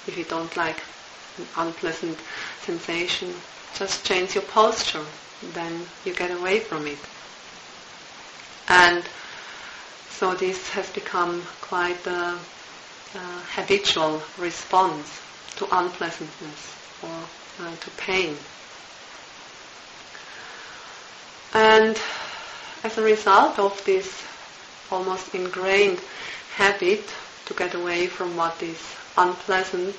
If 0.06 0.18
you 0.18 0.24
don't 0.24 0.54
like 0.54 0.82
an 1.38 1.47
unpleasant 1.57 2.18
sensation, 2.62 3.33
just 3.75 4.05
change 4.05 4.35
your 4.35 4.45
posture, 4.45 5.05
then 5.55 5.87
you 6.05 6.14
get 6.14 6.31
away 6.31 6.61
from 6.61 6.87
it. 6.87 6.99
And 8.68 9.03
so 10.11 10.35
this 10.35 10.68
has 10.71 10.88
become 10.90 11.42
quite 11.61 12.07
a, 12.07 12.38
a 13.14 13.18
habitual 13.55 14.23
response 14.38 15.21
to 15.57 15.66
unpleasantness 15.77 16.77
or 17.03 17.18
uh, 17.61 17.75
to 17.77 17.90
pain. 17.97 18.37
And 21.55 22.01
as 22.85 22.97
a 22.99 23.03
result 23.03 23.59
of 23.59 23.83
this 23.85 24.25
almost 24.90 25.35
ingrained 25.35 26.01
habit 26.57 27.05
to 27.47 27.55
get 27.55 27.75
away 27.75 28.07
from 28.07 28.37
what 28.37 28.62
is 28.62 28.81
unpleasant 29.16 29.97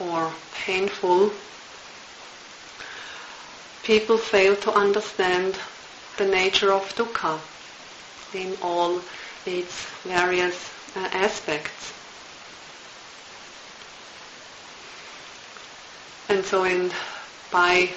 or 0.00 0.32
painful, 0.64 1.30
people 3.82 4.18
fail 4.18 4.56
to 4.56 4.72
understand 4.72 5.56
the 6.18 6.26
nature 6.26 6.72
of 6.72 6.82
dukkha 6.94 7.38
in 8.34 8.56
all 8.62 9.00
its 9.46 9.84
various 10.04 10.70
uh, 10.96 11.08
aspects. 11.12 11.92
And 16.28 16.44
so 16.44 16.64
in 16.64 16.90
by 17.52 17.90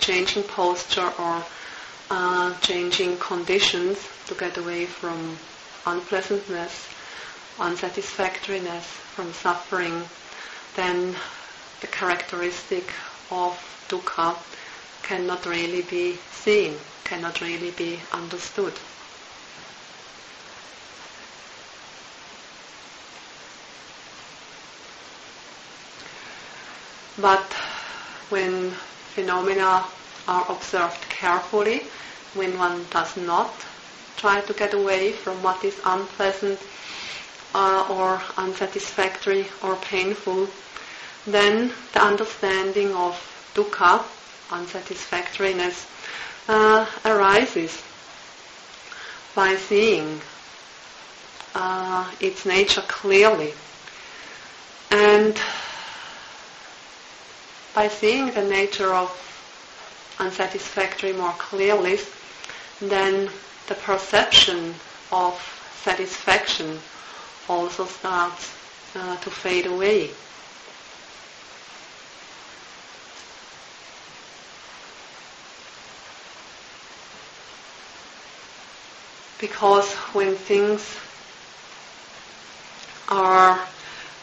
changing 0.00 0.42
posture 0.44 1.10
or 1.18 1.42
uh, 2.10 2.54
changing 2.60 3.16
conditions 3.18 3.98
to 4.26 4.34
get 4.34 4.58
away 4.58 4.84
from 4.84 5.38
unpleasantness, 5.86 6.86
unsatisfactoriness, 7.58 8.84
from 8.84 9.32
suffering, 9.32 10.02
then 10.74 11.14
the 11.80 11.86
characteristic 11.86 12.92
of 13.30 13.58
dukkha 13.88 14.36
cannot 15.02 15.46
really 15.46 15.82
be 15.82 16.18
seen, 16.32 16.76
cannot 17.04 17.40
really 17.40 17.70
be 17.72 17.98
understood. 18.12 18.72
But 27.18 27.52
when 28.30 28.70
phenomena 29.14 29.84
are 30.28 30.50
observed 30.50 31.00
carefully, 31.08 31.82
when 32.34 32.56
one 32.58 32.86
does 32.90 33.16
not 33.16 33.52
try 34.16 34.40
to 34.40 34.52
get 34.52 34.72
away 34.74 35.12
from 35.12 35.42
what 35.42 35.64
is 35.64 35.80
unpleasant 35.84 36.60
uh, 37.54 37.86
or 37.90 38.22
unsatisfactory 38.36 39.46
or 39.62 39.76
painful, 39.76 40.48
then 41.26 41.72
the 41.92 42.02
understanding 42.02 42.94
of 42.94 43.14
dukkha, 43.54 44.02
unsatisfactoriness, 44.50 45.86
uh, 46.48 46.86
arises 47.04 47.82
by 49.34 49.56
seeing 49.56 50.20
uh, 51.54 52.10
its 52.20 52.46
nature 52.46 52.82
clearly. 52.88 53.52
And 54.90 55.38
by 57.74 57.88
seeing 57.88 58.30
the 58.32 58.42
nature 58.44 58.92
of 58.94 59.08
unsatisfactory 60.18 61.12
more 61.12 61.32
clearly, 61.38 61.98
then 62.80 63.30
the 63.68 63.74
perception 63.74 64.74
of 65.12 65.34
satisfaction 65.82 66.78
also 67.50 67.84
starts 67.84 68.54
uh, 68.94 69.16
to 69.16 69.28
fade 69.30 69.66
away. 69.66 70.08
Because 79.40 79.92
when 80.14 80.36
things 80.36 80.96
are 83.08 83.66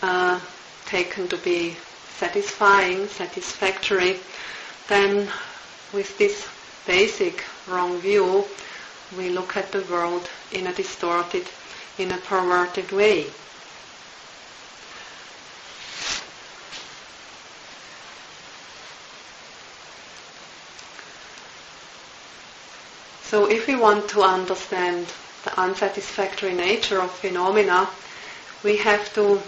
uh, 0.01 0.39
taken 0.85 1.27
to 1.27 1.37
be 1.37 1.75
satisfying, 2.17 3.07
satisfactory, 3.07 4.19
then 4.87 5.27
with 5.91 6.17
this 6.17 6.47
basic 6.85 7.43
wrong 7.67 7.99
view, 7.99 8.45
we 9.17 9.29
look 9.29 9.57
at 9.57 9.71
the 9.73 9.81
world 9.91 10.29
in 10.53 10.67
a 10.67 10.73
distorted, 10.73 11.45
in 11.97 12.11
a 12.11 12.17
perverted 12.17 12.91
way. 12.91 13.27
So 23.23 23.45
if 23.49 23.67
we 23.67 23.75
want 23.75 24.09
to 24.11 24.21
understand 24.21 25.05
the 25.43 25.59
unsatisfactory 25.59 26.53
nature 26.53 27.01
of 27.01 27.11
phenomena, 27.11 27.89
we 28.63 28.77
have 28.77 29.13
to 29.15 29.41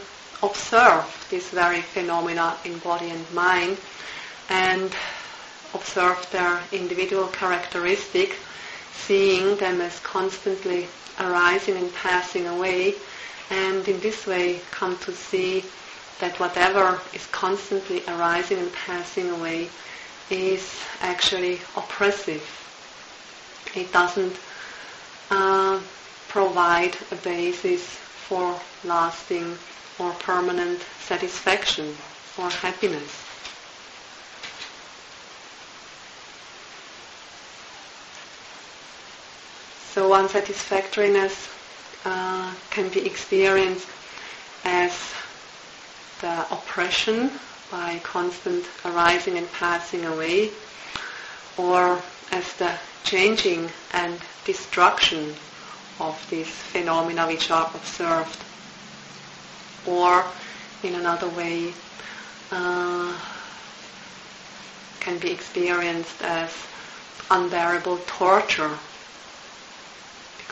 observe 0.43 1.27
this 1.29 1.49
very 1.51 1.81
phenomena 1.81 2.57
in 2.65 2.77
body 2.79 3.09
and 3.09 3.31
mind 3.33 3.77
and 4.49 4.93
observe 5.73 6.29
their 6.31 6.59
individual 6.71 7.27
characteristic, 7.27 8.35
seeing 9.05 9.57
them 9.57 9.81
as 9.81 9.99
constantly 9.99 10.87
arising 11.19 11.77
and 11.77 11.93
passing 11.93 12.47
away, 12.47 12.95
and 13.49 13.87
in 13.87 13.99
this 13.99 14.25
way 14.27 14.61
come 14.71 14.97
to 14.99 15.13
see 15.13 15.63
that 16.19 16.39
whatever 16.39 17.01
is 17.13 17.25
constantly 17.27 18.03
arising 18.07 18.59
and 18.59 18.71
passing 18.73 19.29
away 19.29 19.69
is 20.29 20.79
actually 21.01 21.59
oppressive. 21.75 22.43
It 23.75 23.91
doesn't 23.91 24.37
uh, 25.31 25.79
provide 26.27 26.95
a 27.11 27.15
basis 27.15 27.83
for 28.27 28.59
lasting 28.83 29.57
or 29.97 30.11
permanent 30.13 30.81
satisfaction 30.99 31.95
or 32.37 32.49
happiness. 32.49 33.28
So 39.93 40.13
unsatisfactoriness 40.13 41.49
uh, 42.05 42.53
can 42.69 42.89
be 42.89 43.05
experienced 43.07 43.87
as 44.63 44.93
the 46.21 46.45
oppression 46.53 47.31
by 47.71 47.99
constant 48.03 48.65
arising 48.85 49.37
and 49.37 49.51
passing 49.53 50.05
away, 50.05 50.51
or 51.57 51.99
as 52.31 52.53
the 52.53 52.71
changing 53.03 53.67
and 53.93 54.19
destruction 54.45 55.33
of 55.99 56.23
these 56.29 56.47
phenomena 56.47 57.25
which 57.25 57.49
are 57.49 57.71
observed, 57.73 58.37
or 59.87 60.23
in 60.83 60.93
another 60.93 61.29
way 61.29 61.73
uh, 62.51 63.19
can 64.99 65.17
be 65.17 65.31
experienced 65.31 66.21
as 66.21 66.55
unbearable 67.31 67.97
torture 68.05 68.77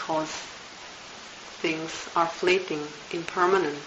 because 0.08 0.30
things 1.60 2.08
are 2.16 2.28
fleeting, 2.28 2.82
impermanent. 3.12 3.84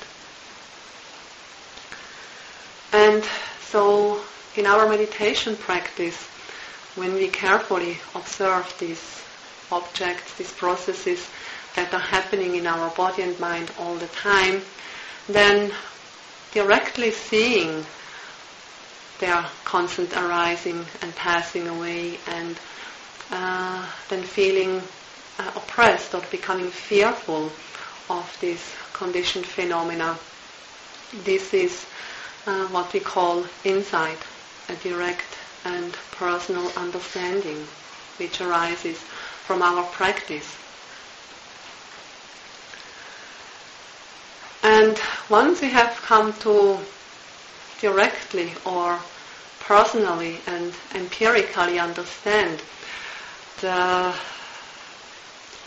And 2.93 3.25
so 3.63 4.21
in 4.55 4.67
our 4.67 4.87
meditation 4.87 5.57
practice, 5.57 6.23
when 6.97 7.15
we 7.15 7.29
carefully 7.29 7.97
observe 8.15 8.71
these 8.79 9.23
objects, 9.73 10.37
these 10.37 10.53
processes 10.53 11.27
that 11.75 11.95
are 11.95 12.01
happening 12.01 12.55
in 12.55 12.67
our 12.67 12.91
body 12.91 13.23
and 13.23 13.41
mind 13.41 13.71
all 13.79 13.95
the 13.95 14.09
time, 14.09 14.61
then 15.27 15.73
directly 16.53 17.13
seeing 17.13 17.83
their 19.21 19.43
constant 19.65 20.13
arising 20.15 20.85
and 21.01 21.15
passing 21.17 21.67
away 21.67 22.19
and 22.27 22.59
uh, 23.31 23.87
then 24.11 24.23
feeling 24.23 24.83
uh, 25.41 25.51
oppressed 25.57 26.15
or 26.15 26.21
becoming 26.31 26.71
fearful 26.71 27.51
of 28.11 28.37
these 28.41 28.75
conditioned 28.93 29.47
phenomena. 29.47 30.19
This 31.25 31.55
is 31.55 31.87
uh, 32.47 32.67
what 32.67 32.93
we 32.93 33.01
call 33.01 33.47
insight, 33.65 34.19
a 34.69 34.75
direct 34.77 35.39
and 35.65 35.93
personal 36.13 36.71
understanding 36.77 37.67
which 38.19 38.41
arises 38.43 38.99
from 39.47 39.63
our 39.63 39.83
practice. 39.93 40.57
And 44.63 45.01
once 45.31 45.63
we 45.63 45.71
have 45.71 45.97
come 46.03 46.35
to 46.41 46.79
directly 47.79 48.53
or 48.67 49.01
personally 49.59 50.39
and 50.47 50.75
empirically 50.95 51.79
understand 51.79 52.61
the 53.63 54.15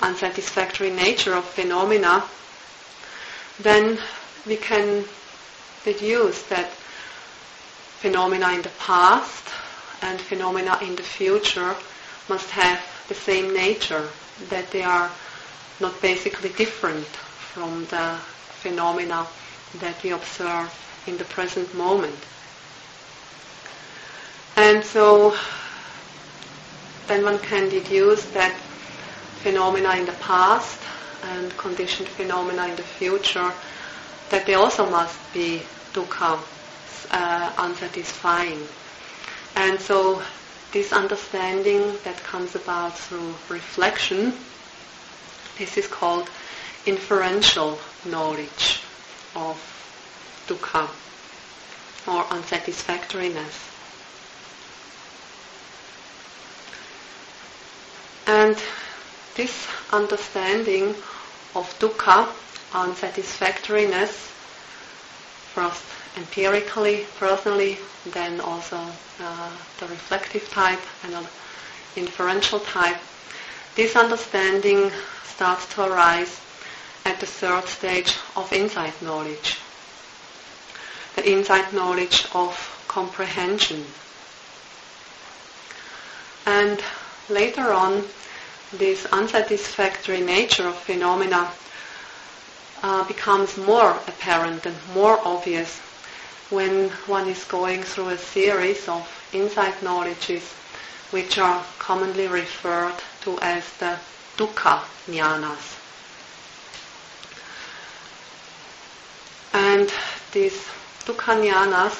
unsatisfactory 0.03 0.89
nature 0.91 1.33
of 1.33 1.45
phenomena, 1.45 2.23
then 3.61 3.97
we 4.45 4.55
can 4.57 5.05
deduce 5.85 6.43
that 6.43 6.69
phenomena 8.01 8.49
in 8.51 8.61
the 8.61 8.71
past 8.79 9.47
and 10.01 10.19
phenomena 10.19 10.77
in 10.81 10.95
the 10.95 11.03
future 11.03 11.75
must 12.29 12.49
have 12.51 12.79
the 13.07 13.13
same 13.13 13.53
nature, 13.53 14.07
that 14.49 14.69
they 14.71 14.83
are 14.83 15.09
not 15.79 16.01
basically 16.01 16.49
different 16.49 17.05
from 17.05 17.85
the 17.85 18.17
phenomena 18.61 19.25
that 19.79 20.01
we 20.03 20.11
observe 20.11 20.71
in 21.07 21.17
the 21.17 21.23
present 21.25 21.73
moment. 21.75 22.15
And 24.55 24.83
so 24.83 25.35
then 27.07 27.23
one 27.23 27.39
can 27.39 27.69
deduce 27.69 28.25
that 28.31 28.53
phenomena 29.43 29.95
in 29.97 30.05
the 30.05 30.13
past 30.13 30.79
and 31.23 31.55
conditioned 31.57 32.07
phenomena 32.07 32.67
in 32.67 32.75
the 32.77 32.83
future, 32.97 33.51
that 34.29 34.45
they 34.45 34.53
also 34.53 34.89
must 34.89 35.19
be 35.33 35.61
dukkha, 35.93 36.39
uh, 37.11 37.53
unsatisfying. 37.57 38.65
And 39.55 39.79
so 39.79 40.21
this 40.71 40.93
understanding 40.93 41.97
that 42.05 42.17
comes 42.23 42.55
about 42.55 42.97
through 42.97 43.35
reflection, 43.49 44.33
this 45.57 45.77
is 45.77 45.87
called 45.87 46.29
inferential 46.85 47.79
knowledge 48.05 48.81
of 49.35 49.57
dukkha 50.47 50.87
or 52.07 52.23
unsatisfactoriness. 52.31 53.69
And 58.25 58.57
this 59.35 59.67
understanding 59.91 60.95
of 61.55 61.73
dukkha, 61.79 62.27
unsatisfactoriness, 62.73 64.29
first 65.53 65.83
empirically, 66.17 67.05
personally, 67.17 67.77
then 68.11 68.39
also 68.39 68.77
uh, 69.19 69.51
the 69.79 69.87
reflective 69.87 70.47
type 70.49 70.79
and 71.03 71.13
the 71.13 71.27
inferential 71.95 72.59
type, 72.59 72.97
this 73.75 73.95
understanding 73.95 74.91
starts 75.23 75.67
to 75.73 75.83
arise 75.83 76.39
at 77.05 77.19
the 77.19 77.25
third 77.25 77.65
stage 77.65 78.17
of 78.35 78.51
insight 78.53 78.99
knowledge. 79.01 79.57
The 81.15 81.29
insight 81.29 81.73
knowledge 81.73 82.27
of 82.33 82.53
comprehension. 82.87 83.85
And 86.45 86.83
later 87.29 87.71
on, 87.73 88.03
this 88.77 89.05
unsatisfactory 89.11 90.21
nature 90.21 90.67
of 90.67 90.75
phenomena 90.77 91.51
uh, 92.81 93.03
becomes 93.07 93.55
more 93.57 93.91
apparent 94.07 94.65
and 94.65 94.75
more 94.93 95.19
obvious 95.25 95.79
when 96.49 96.89
one 97.07 97.27
is 97.27 97.43
going 97.45 97.81
through 97.83 98.09
a 98.09 98.17
series 98.17 98.87
of 98.87 99.07
insight 99.33 99.81
knowledges 99.81 100.51
which 101.11 101.37
are 101.37 101.63
commonly 101.79 102.27
referred 102.27 102.95
to 103.21 103.39
as 103.41 103.63
the 103.77 103.97
dukkha 104.37 104.81
jnanas. 105.07 105.77
And 109.53 109.91
these 110.31 110.65
dukkha 111.05 111.37
jnanas, 111.41 111.91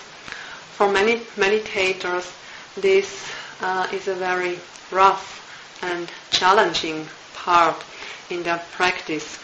for 0.75 0.91
many 0.91 1.17
meditators, 1.37 2.31
this 2.75 3.29
uh, 3.61 3.87
is 3.93 4.07
a 4.07 4.15
very 4.15 4.59
rough 4.91 5.42
and 5.81 6.09
challenging 6.31 7.07
part 7.33 7.83
in 8.29 8.43
the 8.43 8.61
practice. 8.71 9.39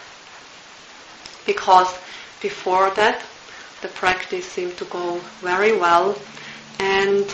Because 1.46 1.98
before 2.40 2.90
that, 2.90 3.22
the 3.82 3.88
practice 3.88 4.46
seemed 4.46 4.76
to 4.78 4.84
go 4.86 5.20
very 5.40 5.76
well 5.76 6.16
and 6.78 7.26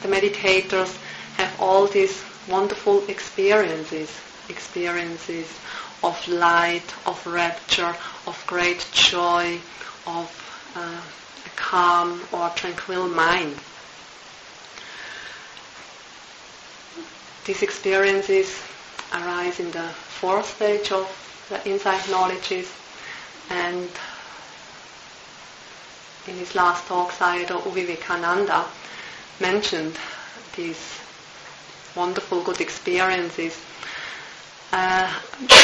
the 0.00 0.08
meditators 0.08 0.98
have 1.36 1.54
all 1.60 1.86
these 1.86 2.22
wonderful 2.48 3.06
experiences, 3.08 4.10
experiences 4.48 5.46
of 6.02 6.26
light, 6.28 6.94
of 7.06 7.24
rapture, 7.26 7.94
of 8.26 8.42
great 8.46 8.86
joy, 8.92 9.58
of 10.06 10.30
uh, 10.74 11.00
a 11.46 11.48
calm 11.56 12.20
or 12.32 12.48
tranquil 12.50 13.08
mind. 13.08 13.56
These 17.50 17.62
experiences 17.64 18.62
arise 19.12 19.58
in 19.58 19.72
the 19.72 19.88
fourth 20.20 20.54
stage 20.54 20.92
of 20.92 21.04
the 21.48 21.58
insight 21.68 22.08
knowledges. 22.08 22.72
And 23.50 23.90
in 26.28 26.36
his 26.36 26.54
last 26.54 26.86
talk 26.86 27.10
Sayadaw 27.10 27.64
Vivekananda 27.72 28.66
mentioned 29.40 29.98
these 30.54 31.00
wonderful 31.96 32.40
good 32.44 32.60
experiences, 32.60 33.58
uh, 34.72 35.12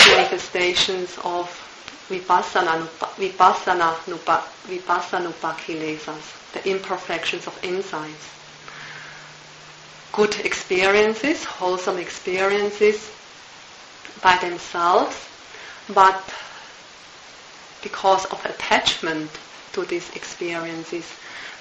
manifestations 0.08 1.16
of 1.22 1.46
vipassana, 2.08 2.84
vipassana, 3.14 3.94
vipassana 4.66 5.32
the 6.52 6.68
imperfections 6.68 7.46
of 7.46 7.56
insights 7.62 8.26
good 10.16 10.40
experiences, 10.46 11.44
wholesome 11.44 11.98
experiences 11.98 13.10
by 14.22 14.36
themselves, 14.38 15.14
but 15.92 16.24
because 17.82 18.24
of 18.26 18.42
attachment 18.46 19.30
to 19.72 19.84
these 19.84 20.08
experiences, 20.16 21.04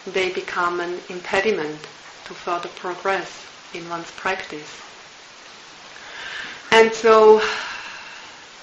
they 0.08 0.32
become 0.32 0.80
an 0.80 0.98
impediment 1.10 1.80
to 2.24 2.34
further 2.34 2.70
progress 2.70 3.46
in 3.74 3.88
one's 3.90 4.10
practice. 4.12 4.82
And 6.72 6.94
so, 6.94 7.42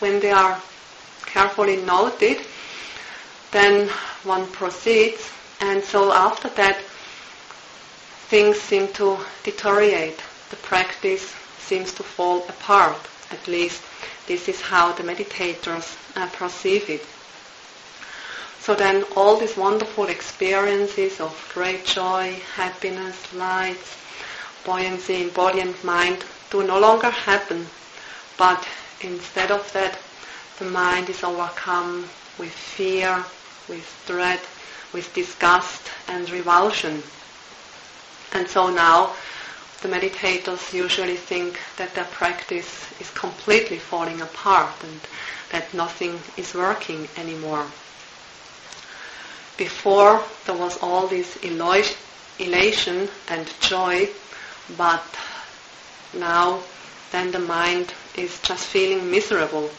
when 0.00 0.20
they 0.20 0.30
are 0.32 0.60
carefully 1.26 1.76
noted, 1.76 2.38
then 3.50 3.88
one 4.24 4.46
proceeds, 4.52 5.30
and 5.60 5.84
so 5.84 6.12
after 6.12 6.48
that, 6.50 6.78
things 8.32 8.58
seem 8.58 8.88
to 8.94 9.18
deteriorate. 9.42 10.18
The 10.48 10.56
practice 10.56 11.34
seems 11.58 11.92
to 11.92 12.02
fall 12.02 12.38
apart. 12.48 12.96
At 13.30 13.46
least 13.46 13.82
this 14.26 14.48
is 14.48 14.58
how 14.58 14.92
the 14.92 15.02
meditators 15.02 15.86
uh, 16.16 16.26
perceive 16.30 16.88
it. 16.88 17.04
So 18.58 18.74
then 18.74 19.04
all 19.16 19.36
these 19.36 19.54
wonderful 19.54 20.06
experiences 20.06 21.20
of 21.20 21.50
great 21.52 21.84
joy, 21.84 22.40
happiness, 22.56 23.34
light, 23.34 23.84
buoyancy 24.64 25.24
in 25.24 25.28
body 25.28 25.60
and 25.60 25.84
mind 25.84 26.24
do 26.48 26.66
no 26.66 26.78
longer 26.80 27.10
happen, 27.10 27.66
but 28.38 28.66
instead 29.02 29.50
of 29.50 29.70
that, 29.74 29.98
the 30.58 30.64
mind 30.64 31.10
is 31.10 31.22
overcome 31.22 32.08
with 32.38 32.52
fear, 32.52 33.22
with 33.68 33.86
dread, 34.06 34.40
with 34.94 35.12
disgust 35.12 35.82
and 36.08 36.30
revulsion. 36.30 37.02
And 38.34 38.48
so 38.48 38.70
now 38.70 39.14
the 39.82 39.88
meditators 39.88 40.72
usually 40.72 41.16
think 41.16 41.58
that 41.76 41.94
their 41.94 42.04
practice 42.04 42.88
is 43.00 43.10
completely 43.10 43.78
falling 43.78 44.20
apart 44.20 44.74
and 44.82 45.00
that 45.50 45.74
nothing 45.74 46.18
is 46.36 46.54
working 46.54 47.08
anymore. 47.16 47.66
Before 49.58 50.22
there 50.46 50.56
was 50.56 50.78
all 50.82 51.06
this 51.08 51.36
elation 52.38 53.08
and 53.28 53.52
joy, 53.60 54.08
but 54.78 55.04
now 56.14 56.62
then 57.10 57.30
the 57.32 57.38
mind 57.38 57.92
is 58.16 58.40
just 58.40 58.66
feeling 58.66 59.10
miserable 59.10 59.70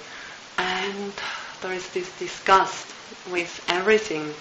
and 0.58 1.14
there 1.62 1.74
is 1.74 1.90
this 1.90 2.12
disgust 2.20 2.88
with 3.32 3.64
everything. 3.68 4.34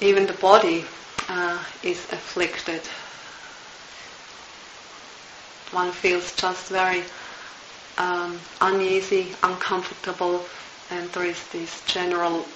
Even 0.00 0.26
the 0.26 0.34
body 0.34 0.84
uh, 1.28 1.62
is 1.82 1.98
afflicted. 2.12 2.82
One 5.72 5.92
feels 5.92 6.34
just 6.36 6.68
very 6.68 7.02
um, 7.98 8.38
uneasy, 8.60 9.34
uncomfortable, 9.42 10.44
and 10.90 11.10
there 11.12 11.24
is 11.24 11.42
this 11.48 11.82
general 11.86 12.46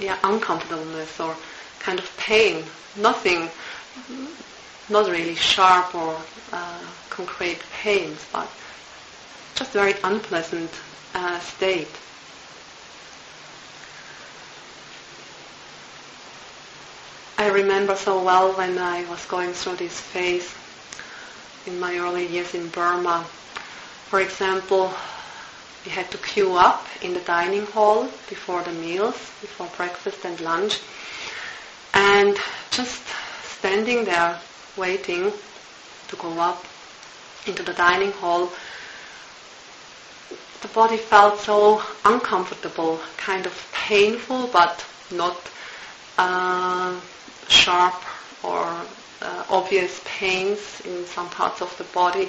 yeah, 0.00 0.18
uncomfortableness 0.24 1.20
or 1.20 1.36
kind 1.80 1.98
of 1.98 2.16
pain. 2.16 2.64
Nothing, 2.96 3.48
not 4.88 5.10
really 5.10 5.34
sharp 5.34 5.94
or 5.94 6.16
uh, 6.52 6.80
concrete 7.10 7.60
pains, 7.82 8.24
but 8.32 8.48
just 9.54 9.72
very 9.72 9.94
unpleasant 10.04 10.70
uh, 11.14 11.38
state. 11.40 11.88
I 17.38 17.50
remember 17.50 17.94
so 17.96 18.22
well 18.22 18.54
when 18.54 18.78
I 18.78 19.04
was 19.10 19.26
going 19.26 19.52
through 19.52 19.76
this 19.76 20.00
phase 20.00 20.54
in 21.66 21.78
my 21.78 21.98
early 21.98 22.26
years 22.26 22.54
in 22.54 22.68
Burma. 22.68 23.24
For 24.08 24.20
example, 24.20 24.94
we 25.84 25.90
had 25.90 26.10
to 26.12 26.18
queue 26.18 26.56
up 26.56 26.86
in 27.02 27.12
the 27.12 27.20
dining 27.20 27.66
hall 27.66 28.04
before 28.30 28.62
the 28.62 28.72
meals, 28.72 29.16
before 29.42 29.68
breakfast 29.76 30.24
and 30.24 30.40
lunch. 30.40 30.80
And 31.92 32.38
just 32.70 33.02
standing 33.42 34.06
there 34.06 34.40
waiting 34.78 35.30
to 36.08 36.16
go 36.16 36.40
up 36.40 36.64
into 37.46 37.62
the 37.62 37.74
dining 37.74 38.12
hall, 38.12 38.50
the 40.62 40.68
body 40.68 40.96
felt 40.96 41.38
so 41.40 41.82
uncomfortable, 42.06 42.98
kind 43.18 43.44
of 43.44 43.70
painful, 43.74 44.46
but 44.46 44.86
not 45.12 45.36
uh, 46.16 46.98
sharp 47.48 47.94
or 48.42 48.64
uh, 49.22 49.44
obvious 49.48 50.00
pains 50.04 50.80
in 50.82 51.06
some 51.06 51.28
parts 51.30 51.62
of 51.62 51.76
the 51.78 51.84
body. 51.84 52.28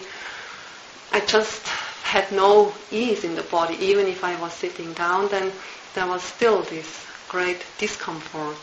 I 1.12 1.20
just 1.22 1.68
had 2.04 2.32
no 2.32 2.74
ease 2.92 3.24
in 3.24 3.36
the 3.36 3.44
body. 3.44 3.76
Even 3.76 4.08
if 4.08 4.24
I 4.24 4.40
was 4.40 4.54
sitting 4.54 4.94
down, 4.94 5.28
then 5.30 5.52
there 5.94 6.08
was 6.08 6.24
still 6.24 6.62
this 6.64 7.06
great 7.30 7.66
discomfort 7.78 8.58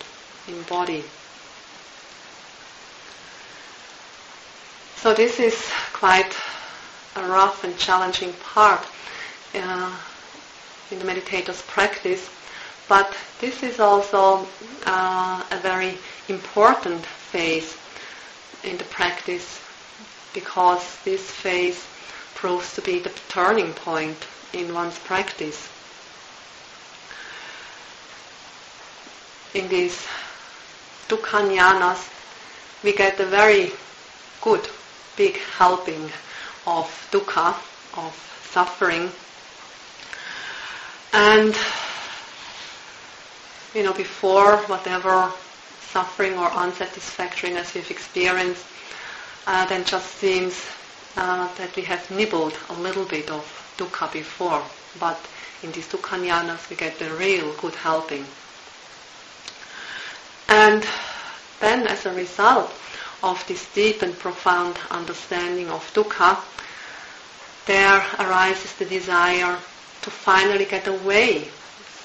in 0.48 0.62
body. 0.62 1.04
So 4.96 5.12
this 5.12 5.38
is 5.38 5.70
quite 5.92 6.34
a 7.16 7.22
rough 7.26 7.62
and 7.64 7.76
challenging 7.76 8.32
part 8.54 8.86
uh, 9.54 9.94
in 10.90 10.98
the 10.98 11.04
meditator's 11.04 11.60
practice, 11.62 12.28
but 12.88 13.14
this 13.40 13.62
is 13.62 13.80
also 13.80 14.46
uh, 14.86 15.42
a 15.50 15.58
very 15.58 15.96
important 16.28 17.04
phase 17.04 17.76
in 18.62 18.76
the 18.78 18.84
practice 18.84 19.60
because 20.32 20.98
this 21.04 21.30
phase 21.30 21.84
proves 22.34 22.74
to 22.74 22.82
be 22.82 22.98
the 22.98 23.12
turning 23.28 23.72
point 23.72 24.16
in 24.52 24.74
one's 24.74 24.98
practice. 24.98 25.68
In 29.54 29.68
these 29.68 30.06
dukkha 31.08 32.10
we 32.82 32.92
get 32.92 33.18
a 33.20 33.24
very 33.26 33.72
good, 34.42 34.68
big 35.16 35.38
helping 35.56 36.10
of 36.66 37.08
dukkha, 37.12 37.54
of 37.96 38.14
suffering, 38.50 39.10
and, 41.12 41.56
you 43.74 43.82
know, 43.82 43.92
before 43.92 44.56
whatever 44.68 45.32
suffering 45.80 46.38
or 46.38 46.48
unsatisfactoriness 46.50 47.74
we've 47.74 47.90
experienced, 47.90 48.64
uh, 49.46 49.66
then 49.66 49.84
just 49.84 50.14
seems 50.14 50.64
uh, 51.16 51.52
that 51.56 51.74
we 51.76 51.82
have 51.82 52.08
nibbled 52.10 52.56
a 52.70 52.74
little 52.74 53.04
bit 53.04 53.30
of 53.30 53.44
dukkha 53.76 54.12
before. 54.12 54.62
But 54.98 55.18
in 55.62 55.72
these 55.72 55.88
dukkha 55.88 56.70
we 56.70 56.76
get 56.76 56.98
the 56.98 57.10
real 57.14 57.52
good 57.60 57.74
helping. 57.74 58.24
And 60.48 60.86
then 61.60 61.86
as 61.88 62.06
a 62.06 62.14
result 62.14 62.72
of 63.22 63.44
this 63.48 63.66
deep 63.72 64.02
and 64.02 64.16
profound 64.18 64.78
understanding 64.90 65.68
of 65.70 65.82
dukkha, 65.94 66.38
there 67.66 68.04
arises 68.20 68.74
the 68.74 68.84
desire 68.84 69.56
to 70.02 70.10
finally 70.10 70.66
get 70.66 70.86
away 70.86 71.44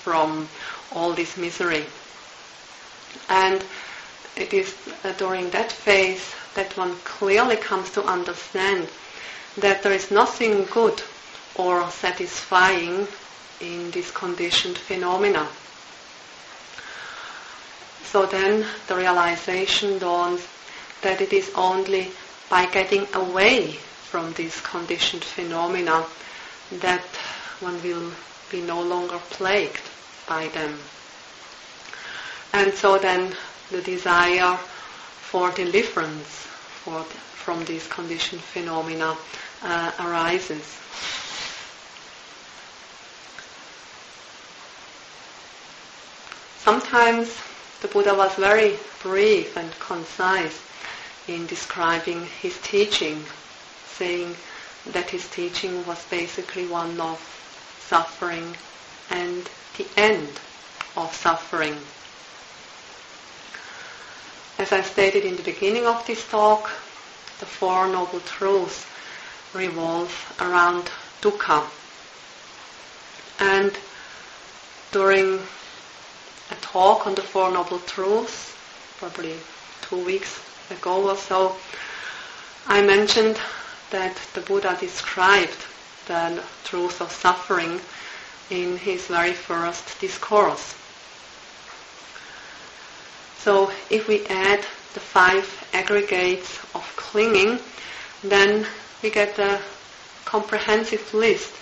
from 0.04 0.48
all 0.94 1.14
this 1.14 1.38
misery. 1.38 1.86
And 3.30 3.64
it 4.36 4.54
is 4.54 4.76
during 5.18 5.50
that 5.52 5.72
phase 5.72 6.34
that 6.56 6.76
one 6.78 6.96
clearly 7.04 7.56
comes 7.58 7.92
to 7.92 8.04
understand 8.04 8.88
that 9.58 9.84
there 9.84 9.92
is 9.94 10.12
nothing 10.12 10.66
good 10.66 11.02
or 11.56 11.90
satisfying 11.92 13.08
in 13.62 13.92
this 13.92 14.12
conditioned 14.12 14.78
phenomena. 14.78 15.48
So 18.04 18.26
then 18.26 18.66
the 18.88 18.96
realization 18.96 20.00
dawns 20.00 20.48
that 21.02 21.22
it 21.22 21.34
is 21.34 21.52
only 21.56 22.12
by 22.50 22.66
getting 22.66 23.08
away 23.14 23.74
from 24.10 24.34
these 24.34 24.60
conditioned 24.62 25.24
phenomena 25.24 26.06
that 26.72 27.06
one 27.60 27.82
will 27.84 28.12
be 28.50 28.62
no 28.62 28.82
longer 28.82 29.20
plagued 29.30 29.82
by 30.30 30.48
them. 30.50 30.78
And 32.54 32.74
so 32.74 32.98
then 32.98 33.36
the 33.72 33.82
desire 33.82 34.56
for 34.56 35.52
deliverance 35.52 36.28
for, 36.84 37.02
from 37.04 37.66
these 37.66 37.86
conditioned 37.88 38.42
phenomena 38.42 39.18
uh, 39.64 39.92
arises. 40.00 40.64
Sometimes 46.58 47.36
the 47.82 47.88
Buddha 47.88 48.14
was 48.14 48.34
very 48.36 48.78
brief 49.02 49.58
and 49.58 49.72
concise 49.80 50.62
in 51.28 51.46
describing 51.48 52.26
his 52.42 52.58
teaching, 52.62 53.24
saying 53.88 54.36
that 54.92 55.10
his 55.10 55.28
teaching 55.30 55.86
was 55.86 56.04
basically 56.06 56.68
one 56.68 57.00
of 57.00 57.20
suffering 57.80 58.56
and 59.12 59.50
the 59.78 59.88
end 59.98 60.30
of 60.96 61.14
suffering. 61.14 61.76
As 64.58 64.72
I 64.72 64.82
stated 64.82 65.24
in 65.24 65.36
the 65.36 65.44
beginning 65.44 65.86
of 65.86 66.06
this 66.06 66.28
talk, 66.28 66.70
the 67.40 67.46
Four 67.46 67.88
Noble 67.88 68.20
Truths 68.22 68.86
revolve 69.54 70.12
around 70.42 70.90
dukkha. 71.22 71.66
And 73.40 73.72
during 74.92 75.40
a 76.52 76.56
talk 76.56 77.08
on 77.08 77.16
the 77.16 77.22
Four 77.22 77.52
Noble 77.52 77.80
Truths, 77.80 78.54
probably 78.98 79.36
two 79.82 80.04
weeks 80.04 80.42
ago 80.70 81.10
or 81.10 81.16
so, 81.16 81.56
I 82.68 82.82
mentioned 82.82 83.40
that 83.92 84.16
the 84.34 84.42
Buddha 84.42 84.76
described 84.80 85.66
the 86.08 86.44
truth 86.66 87.02
of 87.02 87.12
suffering 87.12 87.80
in 88.50 88.78
his 88.78 89.08
very 89.08 89.34
first 89.34 90.00
discourse. 90.02 90.76
So 93.38 93.72
if 93.90 94.08
we 94.08 94.26
add 94.26 94.60
the 94.94 95.00
five 95.00 95.46
aggregates 95.74 96.60
of 96.76 96.84
clinging, 96.96 97.60
then 98.24 98.66
we 99.02 99.10
get 99.10 99.40
a 99.40 99.62
comprehensive 100.26 101.14
list 101.14 101.54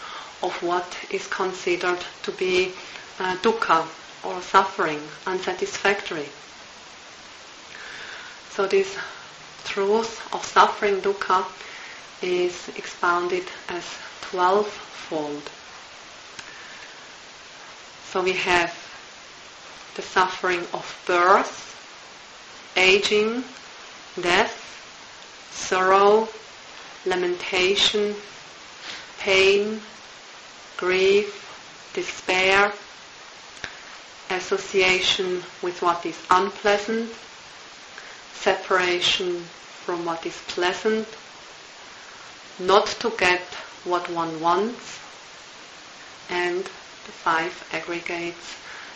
of 0.41 0.53
what 0.61 0.97
is 1.11 1.27
considered 1.27 1.99
to 2.23 2.31
be 2.31 2.71
uh, 3.19 3.35
dukkha 3.37 3.87
or 4.23 4.41
suffering, 4.41 5.01
unsatisfactory. 5.25 6.27
So 8.49 8.65
this 8.67 8.97
truth 9.65 10.33
of 10.33 10.43
suffering 10.43 11.01
dukkha 11.01 11.45
is 12.21 12.69
expounded 12.69 13.45
as 13.69 13.85
twelve-fold. 14.21 15.43
So 18.11 18.23
we 18.23 18.33
have 18.33 18.71
the 19.95 20.01
suffering 20.01 20.61
of 20.73 21.03
birth, 21.05 21.75
aging, 22.77 23.43
death, 24.21 24.63
sorrow, 25.51 26.29
lamentation, 27.05 28.15
pain, 29.19 29.81
grief, 30.77 31.91
despair, 31.93 32.71
association 34.29 35.41
with 35.61 35.81
what 35.81 36.05
is 36.05 36.17
unpleasant, 36.29 37.09
separation 38.33 39.41
from 39.83 40.05
what 40.05 40.25
is 40.25 40.37
pleasant, 40.47 41.07
not 42.59 42.87
to 42.87 43.09
get 43.17 43.41
what 43.83 44.09
one 44.09 44.39
wants, 44.39 44.99
and 46.29 46.69
the 47.07 47.13
five 47.13 47.67
aggregates 47.71 48.51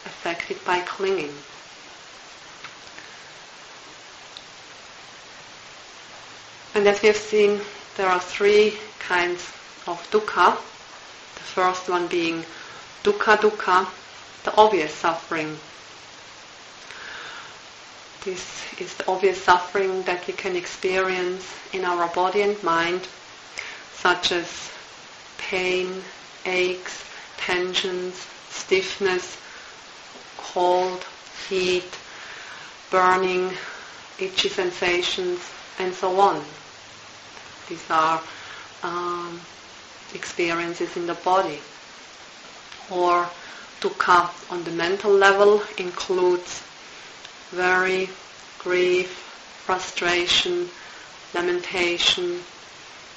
affected 0.06 0.64
by 0.66 0.82
clinging. 0.82 1.34
And 6.76 6.86
as 6.88 7.02
we 7.02 7.08
have 7.08 7.18
seen, 7.18 7.62
there 7.96 8.08
are 8.08 8.20
three 8.20 8.78
kinds 9.00 9.42
of 9.88 10.06
dukkha. 10.12 10.56
The 11.36 11.48
first 11.56 11.90
one 11.90 12.08
being 12.08 12.44
dukkha 13.04 13.38
dukkha, 13.38 13.88
the 14.44 14.56
obvious 14.56 14.94
suffering. 14.94 15.58
This 18.26 18.66
is 18.80 18.94
the 18.96 19.10
obvious 19.10 19.42
suffering 19.42 20.04
that 20.04 20.28
we 20.28 20.34
can 20.34 20.56
experience 20.56 21.46
in 21.74 21.86
our 21.86 22.08
body 22.10 22.42
and 22.42 22.62
mind, 22.62 23.08
such 23.94 24.32
as 24.32 24.70
pain, 25.38 26.04
aches, 26.46 27.11
tensions, 27.42 28.16
stiffness, 28.50 29.38
cold, 30.38 31.04
heat, 31.50 31.98
burning, 32.92 33.52
itchy 34.20 34.48
sensations, 34.48 35.40
and 35.80 35.94
so 35.94 36.20
on. 36.20 36.44
These 37.68 37.90
are 37.90 38.22
um, 38.84 39.42
experiences 40.14 40.96
in 40.96 41.08
the 41.08 41.16
body. 41.16 41.60
Or 42.92 43.28
dukkha 43.80 44.30
on 44.52 44.64
the 44.64 44.72
mental 44.72 45.12
level 45.12 45.64
includes 45.78 46.62
worry, 47.56 48.08
grief, 48.60 49.10
frustration, 49.66 50.70
lamentation, 51.34 52.40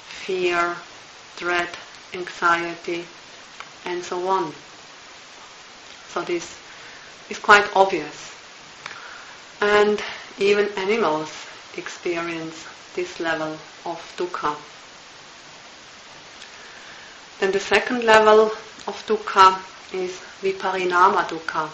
fear, 0.07 0.75
dread, 1.37 1.69
anxiety, 2.13 3.05
and 3.85 4.03
so 4.03 4.27
on. 4.27 4.53
So 6.09 6.21
this 6.21 6.57
is 7.29 7.39
quite 7.39 7.67
obvious. 7.75 8.35
And 9.61 10.01
even 10.37 10.69
animals 10.77 11.31
experience 11.77 12.65
this 12.95 13.19
level 13.19 13.57
of 13.85 14.13
dukkha. 14.17 14.55
Then 17.39 17.51
the 17.51 17.59
second 17.59 18.03
level 18.03 18.51
of 18.87 19.03
dukkha 19.07 19.59
is 19.93 20.11
viparinama 20.41 21.27
dukkha, 21.27 21.69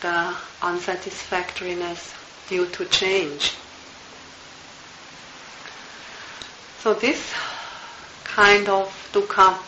the 0.00 0.34
unsatisfactoriness 0.66 2.14
due 2.48 2.66
to 2.66 2.84
change. 2.86 3.54
So 6.80 6.94
this 6.94 7.32
kind 8.24 8.68
of 8.68 8.88
dukkha 9.12 9.58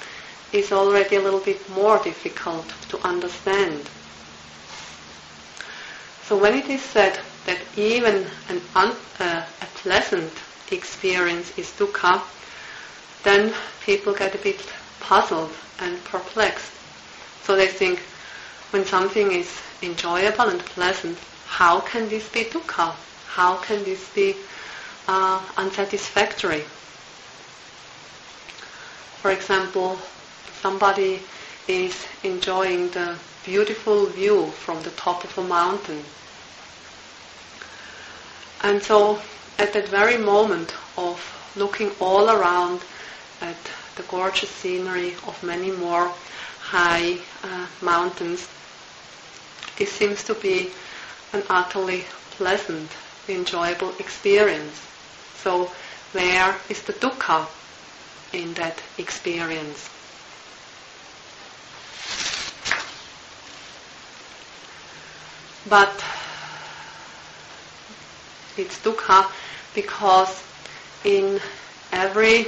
is 0.57 0.73
already 0.73 1.17
a 1.17 1.21
little 1.21 1.41
bit 1.41 1.69
more 1.71 1.99
difficult 2.03 2.67
to 2.89 2.99
understand. 3.07 3.89
So 6.25 6.37
when 6.37 6.55
it 6.55 6.69
is 6.69 6.83
said 6.83 7.19
that 7.47 7.59
even 7.77 8.27
an 8.49 8.61
un, 8.75 8.93
uh, 9.21 9.45
a 9.63 9.67
pleasant 9.77 10.33
experience 10.73 11.57
is 11.59 11.71
dukkha, 11.79 12.21
then 13.23 13.55
people 13.85 14.13
get 14.15 14.35
a 14.35 14.39
bit 14.39 14.61
puzzled 15.01 15.53
and 15.79 16.03
perplexed. 16.05 16.73
So 17.45 17.55
they 17.55 17.69
think, 17.69 18.01
when 18.71 18.85
something 18.85 19.31
is 19.33 19.61
enjoyable 19.83 20.49
and 20.49 20.61
pleasant, 20.61 21.19
how 21.47 21.81
can 21.81 22.09
this 22.09 22.29
be 22.29 22.45
dukkha? 22.45 22.95
How 23.29 23.57
can 23.57 23.85
this 23.85 24.09
be 24.15 24.35
uh, 25.07 25.41
unsatisfactory? 25.57 26.65
For 29.23 29.31
example, 29.31 29.99
somebody 30.63 31.21
is 31.69 32.07
enjoying 32.23 32.91
the 32.91 33.17
beautiful 33.45 34.07
view 34.07 34.47
from 34.49 34.83
the 34.83 34.91
top 34.91 35.25
of 35.25 35.39
a 35.39 35.43
mountain. 35.43 36.03
And 38.63 38.83
so 38.83 39.21
at 39.59 39.73
that 39.73 39.89
very 39.89 40.17
moment 40.19 40.75
of 40.97 41.19
looking 41.57 41.91
all 42.01 42.31
around 42.31 42.83
at 43.41 43.57
the 43.97 44.03
gorgeous 44.05 44.51
scenery 44.51 45.15
of 45.27 45.43
many 45.43 45.71
more 45.71 46.13
high 46.61 47.19
uh, 47.45 47.67
mountains, 47.81 48.49
it 49.79 49.89
seems 49.89 50.25
to 50.25 50.35
be 50.35 50.71
an 51.33 51.43
utterly 51.49 52.05
pleasant, 52.33 52.91
enjoyable 53.29 53.93
experience. 53.99 54.81
So 55.37 55.71
where 56.13 56.57
is 56.69 56.83
the 56.83 56.93
dukkha 56.95 57.47
in 58.33 58.55
that 58.55 58.83
experience? 58.99 59.89
But 65.69 66.05
it's 68.57 68.79
dukkha 68.81 69.31
because 69.75 70.43
in 71.05 71.41
every 71.93 72.47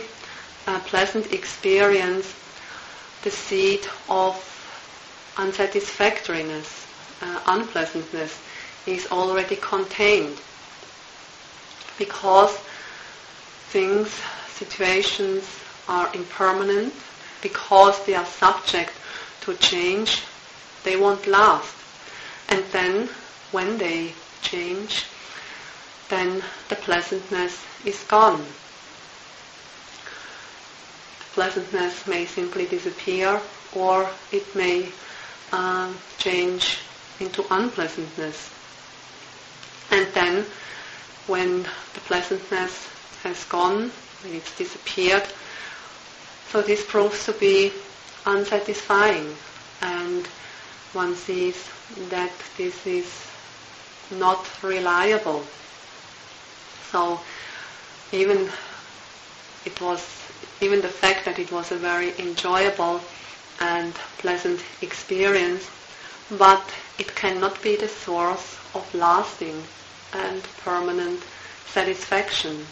uh, 0.66 0.80
pleasant 0.80 1.32
experience 1.32 2.34
the 3.24 3.30
seed 3.30 3.86
of 4.08 4.34
unsatisfactoriness, 5.36 6.86
uh, 7.22 7.40
unpleasantness 7.46 8.40
is 8.86 9.06
already 9.10 9.56
contained 9.56 10.36
because 11.98 12.56
things, 13.70 14.08
situations 14.48 15.44
are 15.88 16.08
impermanent, 16.14 16.94
because 17.42 18.04
they 18.06 18.14
are 18.14 18.24
subject 18.26 18.92
to 19.42 19.54
change, 19.56 20.22
they 20.84 20.96
won't 20.96 21.26
last. 21.26 21.77
And 22.48 22.64
then 22.72 23.08
when 23.52 23.78
they 23.78 24.12
change, 24.42 25.04
then 26.08 26.42
the 26.68 26.76
pleasantness 26.76 27.62
is 27.84 28.02
gone. 28.04 28.40
The 31.18 31.24
pleasantness 31.34 32.06
may 32.06 32.24
simply 32.26 32.66
disappear 32.66 33.40
or 33.74 34.08
it 34.32 34.54
may 34.54 34.88
uh, 35.52 35.92
change 36.18 36.78
into 37.20 37.44
unpleasantness. 37.52 38.50
And 39.90 40.06
then 40.14 40.44
when 41.26 41.62
the 41.62 42.00
pleasantness 42.06 42.88
has 43.22 43.44
gone, 43.44 43.90
when 44.22 44.34
it's 44.34 44.56
disappeared, 44.56 45.24
so 46.50 46.62
this 46.62 46.84
proves 46.84 47.26
to 47.26 47.32
be 47.32 47.72
unsatisfying 48.26 49.34
and 49.82 50.26
one 50.92 51.14
sees 51.14 51.68
that 52.08 52.32
this 52.56 52.86
is 52.86 53.06
not 54.10 54.46
reliable. 54.62 55.44
So 56.90 57.20
even 58.12 58.48
it 59.66 59.80
was 59.80 60.02
even 60.60 60.80
the 60.80 60.88
fact 60.88 61.24
that 61.24 61.38
it 61.38 61.52
was 61.52 61.70
a 61.72 61.76
very 61.76 62.12
enjoyable 62.18 63.00
and 63.60 63.92
pleasant 64.18 64.60
experience, 64.82 65.68
but 66.30 66.62
it 66.98 67.14
cannot 67.14 67.60
be 67.62 67.76
the 67.76 67.88
source 67.88 68.56
of 68.74 68.94
lasting 68.94 69.62
and 70.14 70.42
permanent 70.64 71.22
satisfaction 71.66 72.66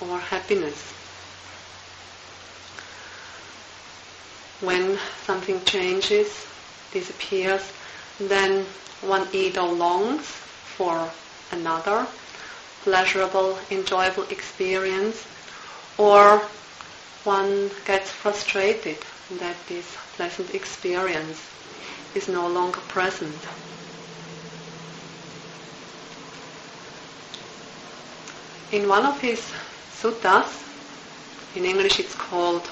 or 0.00 0.18
happiness. 0.18 0.92
When 4.60 4.98
something 5.24 5.62
changes, 5.64 6.46
disappears, 6.94 7.70
then 8.18 8.64
one 9.02 9.28
either 9.34 9.60
longs 9.62 10.24
for 10.24 11.10
another 11.52 12.06
pleasurable, 12.84 13.58
enjoyable 13.70 14.24
experience, 14.24 15.26
or 15.96 16.42
one 17.24 17.70
gets 17.86 18.10
frustrated 18.10 18.98
that 19.38 19.56
this 19.66 19.96
pleasant 20.16 20.54
experience 20.54 21.40
is 22.14 22.28
no 22.28 22.46
longer 22.46 22.80
present. 22.88 23.38
In 28.70 28.86
one 28.86 29.06
of 29.06 29.18
his 29.20 29.40
suttas, 29.90 30.62
in 31.54 31.64
English 31.64 31.98
it's 32.00 32.14
called 32.14 32.68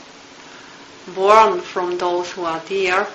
Born 1.14 1.60
from 1.60 1.96
Those 1.96 2.30
Who 2.32 2.44
Are 2.44 2.60
Dear, 2.66 3.08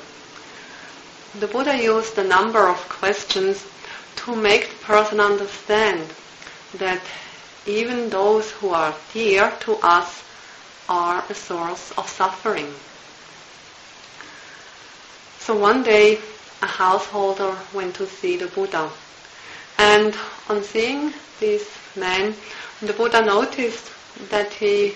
the 1.40 1.48
Buddha 1.48 1.78
used 1.82 2.18
a 2.18 2.24
number 2.24 2.68
of 2.68 2.78
questions 2.90 3.66
to 4.18 4.36
make 4.36 4.70
the 4.70 4.86
person 4.86 5.20
understand 5.20 6.02
that 6.76 7.02
even 7.66 8.10
those 8.10 8.52
who 8.52 8.70
are 8.70 8.96
dear 9.14 9.52
to 9.62 9.74
us 9.84 10.24
are 10.90 11.24
a 11.30 11.34
source 11.34 11.92
of 11.98 12.08
suffering. 12.10 12.74
So 15.40 15.56
one 15.56 15.84
day 15.84 16.20
a 16.62 16.68
householder 16.68 17.56
went 17.74 17.96
to 17.96 18.08
see 18.08 18.38
the 18.38 18.48
Buddha 18.48 18.90
and 19.78 20.16
on 20.50 20.64
seeing 20.64 21.14
this 21.40 21.70
man 21.96 22.34
the 22.82 22.94
Buddha 22.94 23.22
noticed 23.24 23.92
that 24.30 24.54
he 24.54 24.96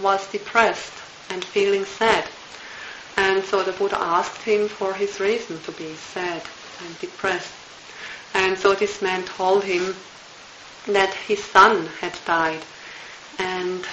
was 0.00 0.26
depressed 0.30 0.92
and 1.30 1.44
feeling 1.44 1.84
sad. 1.84 2.24
And 3.16 3.44
so 3.44 3.62
the 3.62 3.72
Buddha 3.72 3.98
asked 3.98 4.42
him 4.42 4.68
for 4.68 4.92
his 4.94 5.20
reason 5.20 5.60
to 5.62 5.72
be 5.72 5.94
sad 5.94 6.42
and 6.84 6.98
depressed. 6.98 7.52
And 8.34 8.58
so 8.58 8.74
this 8.74 9.00
man 9.00 9.24
told 9.24 9.64
him 9.64 9.94
that 10.86 11.14
his 11.14 11.42
son 11.42 11.86
had 12.00 12.16
died. 12.26 12.62
And 13.38 13.86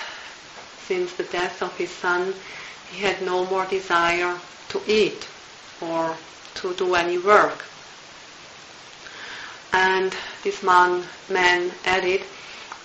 since 0.88 1.14
the 1.14 1.24
death 1.24 1.62
of 1.62 1.76
his 1.78 1.92
son, 1.92 2.34
he 2.92 3.02
had 3.02 3.22
no 3.22 3.46
more 3.46 3.66
desire 3.66 4.38
to 4.70 4.82
eat 4.88 5.28
or 5.82 6.16
to 6.56 6.74
do 6.74 6.96
any 6.96 7.18
work. 7.18 7.64
And 9.74 10.14
this 10.44 10.62
man, 10.64 11.04
man 11.30 11.72
added 11.86 12.24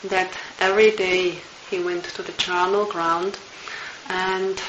that 0.05 0.31
every 0.61 0.93
day 0.93 1.39
he 1.71 1.81
went 1.81 2.05
to 2.05 2.23
the 2.23 2.33
charnel 2.33 2.85
ground 2.85 3.37
and 4.09 4.61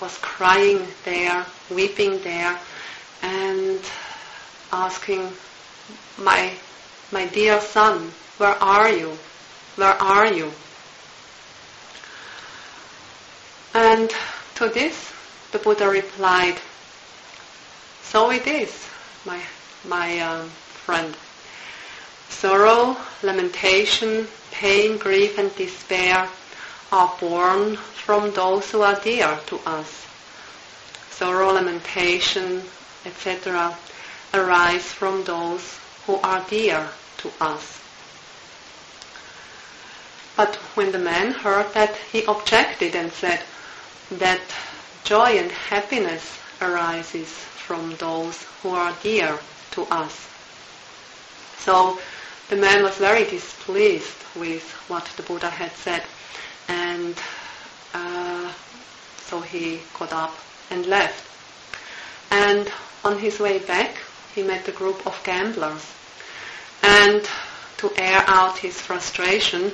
was 0.00 0.16
crying 0.18 0.86
there, 1.04 1.44
weeping 1.70 2.20
there, 2.22 2.58
and 3.22 3.80
asking, 4.72 5.30
my, 6.18 6.52
my 7.12 7.26
dear 7.26 7.60
son, 7.60 8.10
where 8.38 8.54
are 8.62 8.90
you? 8.90 9.16
Where 9.76 10.00
are 10.02 10.32
you? 10.32 10.50
And 13.74 14.10
to 14.56 14.68
this, 14.68 15.12
the 15.52 15.58
Buddha 15.58 15.88
replied, 15.88 16.56
so 18.02 18.30
it 18.30 18.46
is, 18.46 18.88
my, 19.24 19.40
my 19.86 20.18
uh, 20.18 20.44
friend. 20.84 21.14
Sorrow, 22.28 22.96
lamentation, 23.22 24.26
pain, 24.50 24.96
grief, 24.96 25.38
and 25.38 25.54
despair 25.56 26.28
are 26.92 27.16
born 27.20 27.76
from 27.76 28.32
those 28.32 28.70
who 28.70 28.82
are 28.82 28.98
dear 29.00 29.38
to 29.46 29.58
us. 29.66 30.06
Sorrow, 31.10 31.52
lamentation, 31.52 32.62
etc. 33.04 33.76
arise 34.34 34.84
from 34.84 35.24
those 35.24 35.78
who 36.06 36.16
are 36.16 36.44
dear 36.48 36.88
to 37.18 37.30
us. 37.40 37.80
But 40.36 40.56
when 40.74 40.90
the 40.92 40.98
man 40.98 41.32
heard 41.32 41.72
that, 41.74 41.96
he 42.10 42.24
objected 42.24 42.96
and 42.96 43.12
said 43.12 43.42
that 44.10 44.40
joy 45.04 45.38
and 45.38 45.50
happiness 45.50 46.38
arises 46.60 47.28
from 47.28 47.94
those 47.96 48.42
who 48.62 48.70
are 48.70 48.96
dear 49.02 49.38
to 49.72 49.82
us. 49.90 50.28
So 51.58 52.00
the 52.48 52.56
man 52.56 52.82
was 52.82 52.96
very 52.96 53.24
displeased 53.24 54.16
with 54.34 54.68
what 54.88 55.04
the 55.16 55.22
Buddha 55.22 55.50
had 55.50 55.72
said, 55.72 56.02
and 56.70 57.16
uh, 57.94 58.52
so 59.18 59.40
he 59.40 59.80
got 59.98 60.12
up 60.12 60.36
and 60.70 60.86
left. 60.86 61.26
And 62.30 62.70
on 63.04 63.18
his 63.18 63.40
way 63.40 63.58
back, 63.58 63.96
he 64.34 64.42
met 64.44 64.68
a 64.68 64.72
group 64.72 65.04
of 65.06 65.20
gamblers, 65.24 65.92
and 66.82 67.28
to 67.78 67.92
air 67.96 68.22
out 68.26 68.58
his 68.58 68.80
frustration, 68.80 69.72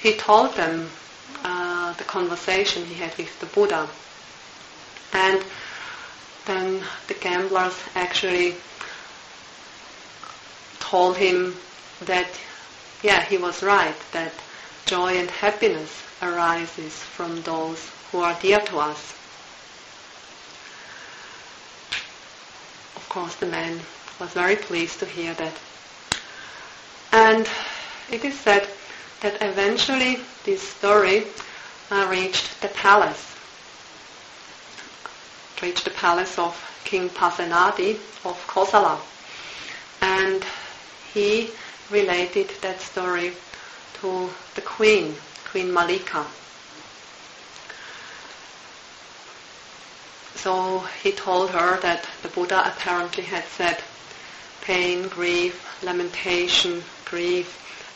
he 0.00 0.14
told 0.14 0.54
them 0.56 0.90
uh, 1.44 1.92
the 1.94 2.04
conversation 2.04 2.84
he 2.86 2.94
had 2.94 3.16
with 3.16 3.38
the 3.38 3.46
Buddha. 3.46 3.88
And 5.12 5.44
then 6.46 6.82
the 7.06 7.14
gamblers 7.14 7.78
actually 7.94 8.56
told 10.80 11.16
him 11.16 11.54
that, 12.06 12.28
yeah, 13.02 13.22
he 13.22 13.38
was 13.38 13.62
right, 13.62 13.94
that 14.12 14.32
joy 14.86 15.12
and 15.18 15.30
happiness 15.30 16.02
arises 16.22 16.92
from 16.94 17.42
those 17.42 17.90
who 18.10 18.20
are 18.20 18.38
dear 18.40 18.60
to 18.60 18.78
us. 18.78 19.12
Of 22.96 23.06
course, 23.08 23.34
the 23.36 23.46
man 23.46 23.80
was 24.20 24.30
very 24.30 24.56
pleased 24.56 25.00
to 25.00 25.06
hear 25.06 25.34
that. 25.34 25.54
And 27.12 27.48
it 28.10 28.24
is 28.24 28.38
said 28.38 28.68
that 29.20 29.42
eventually 29.42 30.20
this 30.44 30.62
story 30.62 31.26
uh, 31.90 32.06
reached 32.10 32.60
the 32.62 32.68
palace, 32.68 33.36
reached 35.60 35.84
the 35.84 35.90
palace 35.90 36.38
of 36.38 36.56
King 36.84 37.08
Pasenadi 37.10 37.96
of 38.24 38.36
Kosala. 38.46 38.98
And 40.00 40.44
he 41.12 41.50
related 41.90 42.48
that 42.62 42.80
story 42.80 43.34
to 44.02 44.28
the 44.56 44.60
queen, 44.60 45.14
Queen 45.52 45.72
Malika. 45.72 46.26
So 50.34 50.80
he 51.04 51.12
told 51.12 51.50
her 51.50 51.78
that 51.80 52.08
the 52.22 52.28
Buddha 52.28 52.62
apparently 52.66 53.22
had 53.22 53.44
said 53.46 53.78
pain, 54.62 55.06
grief, 55.06 55.54
lamentation, 55.84 56.82
grief, 57.04 57.46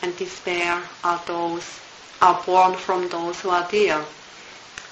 and 0.00 0.16
despair 0.16 0.80
are 1.02 1.20
those 1.26 1.80
are 2.22 2.40
born 2.46 2.74
from 2.76 3.08
those 3.08 3.40
who 3.40 3.50
are 3.50 3.66
dear. 3.68 4.04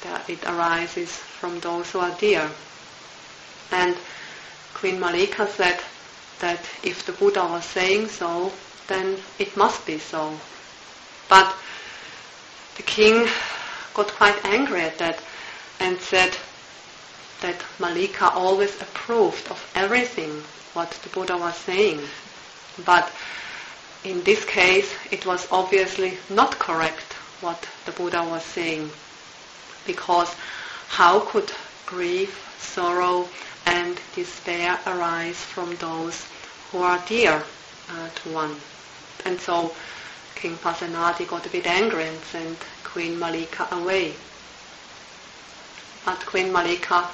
That 0.03 0.29
it 0.29 0.45
arises 0.45 1.13
from 1.13 1.61
those 1.61 1.93
who 1.93 2.01
are 2.01 2.17
dear. 2.19 2.51
And 3.71 3.97
Queen 4.75 4.99
Malika 4.99 5.47
said 5.47 5.81
that 6.41 6.69
if 6.83 7.07
the 7.07 7.13
Buddha 7.13 7.47
was 7.47 7.65
saying 7.65 8.09
so, 8.09 8.53
then 8.89 9.17
it 9.39 9.57
must 9.57 9.87
be 9.87 9.99
so. 9.99 10.41
But 11.35 11.53
the 12.77 12.85
king 12.85 13.27
got 13.93 14.07
quite 14.07 14.45
angry 14.45 14.83
at 14.83 14.99
that 14.99 15.19
and 15.81 16.01
said 16.01 16.37
that 17.41 17.61
Malika 17.81 18.31
always 18.31 18.81
approved 18.81 19.51
of 19.51 19.61
everything 19.75 20.45
what 20.75 20.93
the 20.93 21.09
Buddha 21.09 21.37
was 21.37 21.57
saying. 21.57 22.03
But 22.85 23.11
in 24.05 24.23
this 24.23 24.45
case, 24.45 24.95
it 25.11 25.27
was 25.27 25.49
obviously 25.51 26.19
not 26.31 26.57
correct 26.61 27.15
what 27.41 27.67
the 27.85 27.91
Buddha 27.91 28.23
was 28.23 28.45
saying. 28.45 28.93
Because 29.89 30.33
how 30.87 31.19
could 31.19 31.51
grief, 31.85 32.33
sorrow, 32.61 33.29
and 33.67 34.01
despair 34.15 34.79
arise 34.87 35.43
from 35.43 35.75
those 35.77 36.25
who 36.71 36.79
are 36.79 37.03
dear 37.09 37.43
uh, 37.91 38.09
to 38.23 38.29
one? 38.29 38.55
And 39.25 39.41
so 39.41 39.75
King 40.35 40.57
Pasenadi 40.57 41.27
got 41.27 41.47
a 41.47 41.51
bit 41.51 41.67
angry 41.67 42.07
and 42.07 42.25
sent 42.27 42.59
Queen 42.83 43.19
Malika 43.19 43.67
away. 43.73 44.15
But 46.05 46.25
Queen 46.27 46.53
Malika 46.53 47.09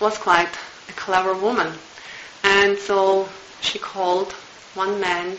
was 0.00 0.16
quite 0.16 0.58
a 0.88 0.92
clever 0.92 1.34
woman. 1.34 1.72
And 2.42 2.78
so 2.78 3.28
she 3.60 3.78
called 3.78 4.32
one 4.74 4.98
man 5.00 5.36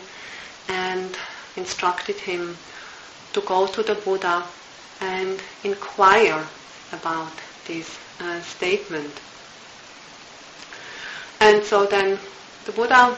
and 0.68 1.16
instructed 1.56 2.16
him 2.16 2.56
to 3.32 3.40
go 3.40 3.66
to 3.66 3.82
the 3.82 3.94
Buddha 3.96 4.44
and 5.00 5.42
inquire 5.64 6.46
about 6.92 7.32
this 7.66 7.98
uh, 8.20 8.40
statement. 8.42 9.20
And 11.40 11.64
so 11.64 11.86
then 11.86 12.18
the 12.66 12.72
Buddha 12.72 13.16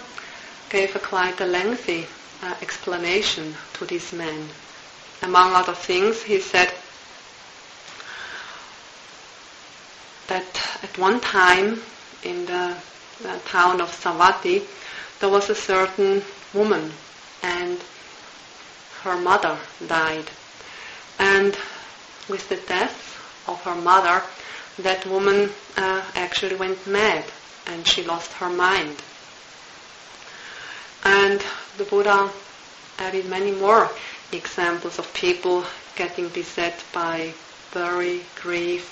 gave 0.71 0.97
a 0.97 0.99
quite 0.99 1.41
a 1.41 1.47
lengthy 1.47 2.07
uh, 2.45 2.55
explanation 2.61 3.55
to 3.72 3.86
this 3.86 4.12
man. 4.12 4.49
Among 5.22 5.55
other 5.55 5.74
things, 5.74 6.22
he 6.22 6.40
said 6.40 6.72
that 10.26 10.78
at 10.82 10.99
one 10.99 11.20
time 11.20 11.80
in 12.22 12.45
the, 12.45 12.76
the 13.22 13.38
town 13.47 13.80
of 13.80 13.90
Savatthi, 13.90 14.62
there 15.20 15.30
was 15.30 15.49
a 15.49 15.55
certain 15.55 16.22
woman 16.53 16.92
and 17.42 17.78
her 19.03 19.16
mother 19.16 19.59
died. 19.86 20.30
And 21.18 21.57
with 22.28 22.49
the 22.49 22.57
death 22.57 23.20
of 23.47 23.62
her 23.62 23.74
mother, 23.74 24.22
that 24.78 25.07
woman 25.07 25.51
uh, 25.76 26.03
actually 26.14 26.57
went 26.57 26.86
mad 26.86 27.24
and 27.66 27.86
she 27.86 28.03
lost 28.03 28.32
her 28.34 28.51
mind. 28.51 29.03
And 31.05 31.43
the 31.77 31.85
Buddha 31.85 32.31
added 32.99 33.27
many 33.27 33.51
more 33.51 33.91
examples 34.33 34.99
of 34.99 35.13
people 35.15 35.65
getting 35.97 36.29
beset 36.29 36.83
by 36.93 37.33
worry, 37.75 38.23
grief, 38.41 38.91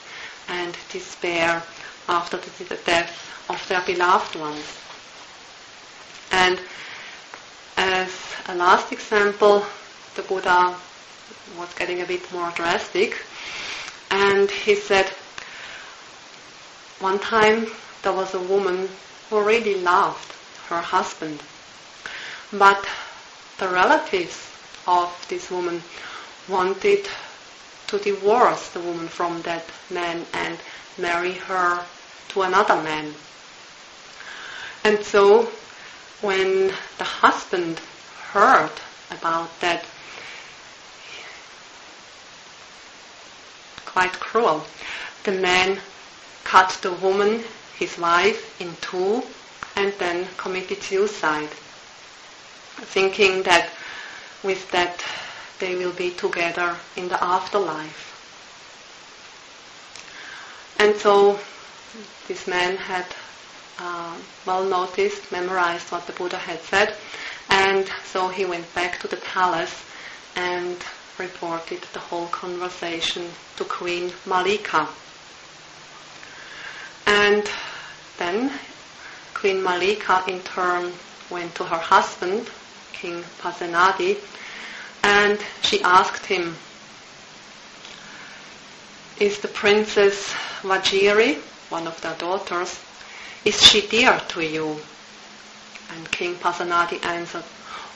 and 0.48 0.76
despair 0.90 1.62
after 2.08 2.36
the 2.36 2.74
death 2.84 3.46
of 3.48 3.66
their 3.68 3.82
beloved 3.82 4.36
ones. 4.36 4.78
And 6.32 6.60
as 7.76 8.10
a 8.48 8.54
last 8.54 8.92
example, 8.92 9.64
the 10.14 10.22
Buddha 10.22 10.76
was 11.58 11.72
getting 11.74 12.02
a 12.02 12.06
bit 12.06 12.30
more 12.32 12.50
drastic, 12.54 13.24
and 14.10 14.50
he 14.50 14.74
said, 14.74 15.06
one 16.98 17.18
time 17.18 17.66
there 18.02 18.12
was 18.12 18.34
a 18.34 18.40
woman 18.40 18.88
who 19.30 19.42
really 19.42 19.80
loved 19.80 20.32
her 20.68 20.80
husband, 20.80 21.42
but 22.52 22.86
the 23.58 23.68
relatives 23.68 24.50
of 24.86 25.08
this 25.28 25.50
woman 25.50 25.82
wanted 26.48 27.08
to 27.86 27.98
divorce 27.98 28.68
the 28.70 28.80
woman 28.80 29.08
from 29.08 29.40
that 29.42 29.64
man 29.90 30.24
and 30.34 30.58
marry 30.98 31.32
her 31.32 31.84
to 32.28 32.42
another 32.42 32.80
man. 32.82 33.14
And 34.84 35.02
so 35.04 35.50
when 36.20 36.68
the 36.98 37.04
husband 37.04 37.80
heard 38.32 38.70
about 39.10 39.48
that, 39.60 39.84
quite 43.86 44.12
cruel, 44.12 44.64
the 45.24 45.32
man 45.32 45.78
cut 46.44 46.70
the 46.82 46.92
woman, 46.92 47.44
his 47.78 47.98
wife, 47.98 48.60
in 48.60 48.74
two 48.80 49.22
and 49.76 49.92
then 49.94 50.26
committed 50.36 50.82
suicide, 50.82 51.48
thinking 52.80 53.42
that 53.44 53.70
with 54.42 54.70
that 54.70 55.04
they 55.58 55.76
will 55.76 55.92
be 55.92 56.10
together 56.10 56.76
in 56.96 57.08
the 57.08 57.22
afterlife. 57.22 58.08
And 60.78 60.96
so 60.96 61.38
this 62.26 62.46
man 62.48 62.76
had 62.76 63.06
uh, 63.78 64.16
well 64.46 64.64
noticed, 64.64 65.30
memorized 65.30 65.92
what 65.92 66.06
the 66.06 66.12
Buddha 66.12 66.38
had 66.38 66.60
said, 66.62 66.96
and 67.48 67.88
so 68.04 68.28
he 68.28 68.44
went 68.44 68.72
back 68.74 68.98
to 69.00 69.08
the 69.08 69.16
palace 69.18 69.84
and 70.34 70.76
reported 71.18 71.82
the 71.92 71.98
whole 71.98 72.26
conversation 72.28 73.28
to 73.56 73.64
Queen 73.64 74.12
Malika. 74.26 74.88
And 77.06 77.48
then 78.18 78.50
Queen 79.34 79.62
Malika 79.62 80.24
in 80.26 80.40
turn 80.42 80.92
went 81.30 81.54
to 81.56 81.64
her 81.64 81.78
husband, 81.78 82.50
King 82.92 83.22
Pasenadi, 83.40 84.18
and 85.02 85.38
she 85.62 85.82
asked 85.82 86.26
him, 86.26 86.56
Is 89.18 89.38
the 89.38 89.48
princess 89.48 90.32
Vajiri, 90.62 91.36
one 91.70 91.86
of 91.86 92.00
their 92.00 92.14
daughters, 92.14 92.78
is 93.44 93.60
she 93.62 93.86
dear 93.86 94.20
to 94.28 94.44
you? 94.44 94.80
And 95.90 96.10
King 96.10 96.34
Pasenadi 96.36 97.04
answered, 97.04 97.44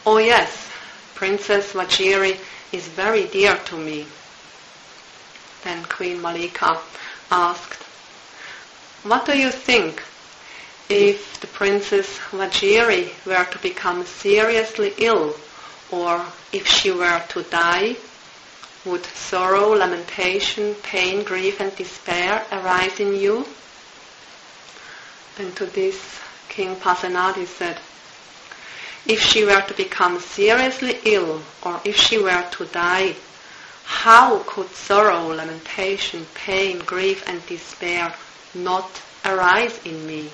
Oh 0.05 0.18
yes, 0.18 0.70
Princess 1.14 1.72
Vajiri 1.72 2.38
is 2.72 2.88
very 2.88 3.26
dear 3.26 3.57
to 3.57 3.76
me. 3.76 4.07
Then 5.64 5.84
Queen 5.84 6.20
Malika 6.20 6.78
asked, 7.30 7.82
What 9.05 9.24
do 9.26 9.38
you 9.38 9.51
think 9.51 10.03
if 10.89 11.41
the 11.41 11.47
Princess 11.49 12.18
Vajiri 12.30 13.11
were 13.26 13.45
to 13.45 13.59
become 13.59 14.05
seriously 14.05 14.95
ill 14.99 15.34
or 15.91 16.24
if 16.53 16.66
she 16.66 16.91
were 16.93 17.22
to 17.28 17.43
die? 17.45 17.97
Would 18.84 19.05
sorrow, 19.07 19.70
lamentation, 19.70 20.74
pain, 20.76 21.24
grief 21.24 21.61
and 21.61 21.74
despair 21.74 22.47
arise 22.53 23.01
in 23.01 23.14
you? 23.14 23.45
And 25.39 25.55
to 25.57 25.66
this 25.66 26.20
King 26.49 26.76
Pasenadi 26.76 27.47
said, 27.47 27.78
if 29.07 29.20
she 29.20 29.45
were 29.45 29.61
to 29.62 29.74
become 29.74 30.20
seriously 30.20 30.99
ill 31.05 31.43
or 31.62 31.80
if 31.84 31.97
she 31.97 32.18
were 32.18 32.47
to 32.53 32.64
die, 32.66 33.16
how 33.84 34.39
could 34.47 34.68
sorrow, 34.70 35.28
lamentation, 35.28 36.26
pain, 36.34 36.78
grief 36.78 37.28
and 37.28 37.45
despair 37.47 38.14
not 38.55 39.03
arise 39.24 39.80
in 39.84 40.07
me? 40.07 40.30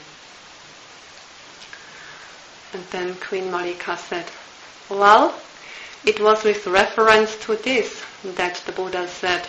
And 2.72 2.84
then 2.90 3.14
Queen 3.16 3.50
Malika 3.50 3.96
said, 3.96 4.26
well, 4.88 5.34
it 6.04 6.20
was 6.20 6.42
with 6.44 6.66
reference 6.66 7.36
to 7.44 7.56
this 7.56 8.02
that 8.24 8.56
the 8.66 8.72
Buddha 8.72 9.06
said, 9.08 9.46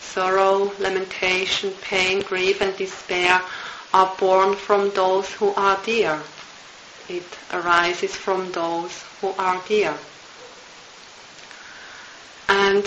sorrow, 0.00 0.72
lamentation, 0.78 1.72
pain, 1.82 2.20
grief 2.22 2.60
and 2.60 2.76
despair 2.76 3.42
are 3.92 4.14
born 4.18 4.54
from 4.54 4.90
those 4.90 5.30
who 5.32 5.52
are 5.54 5.78
dear 5.84 6.22
it 7.08 7.38
arises 7.52 8.14
from 8.16 8.50
those 8.52 9.02
who 9.20 9.32
are 9.38 9.62
dear. 9.68 9.94
And 12.48 12.84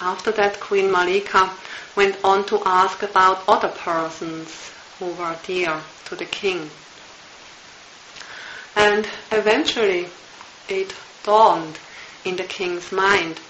after 0.00 0.30
that, 0.32 0.60
Queen 0.60 0.90
Malika 0.90 1.52
went 1.96 2.16
on 2.22 2.44
to 2.46 2.62
ask 2.64 3.02
about 3.02 3.42
other 3.48 3.68
persons 3.68 4.70
who 4.98 5.06
were 5.12 5.36
dear 5.44 5.80
to 6.06 6.14
the 6.14 6.24
king. 6.24 6.70
And 8.78 9.08
eventually 9.32 10.08
it 10.68 10.94
dawned 11.24 11.78
in 12.24 12.36
the 12.36 12.44
king's 12.44 12.92
mind 12.92 13.40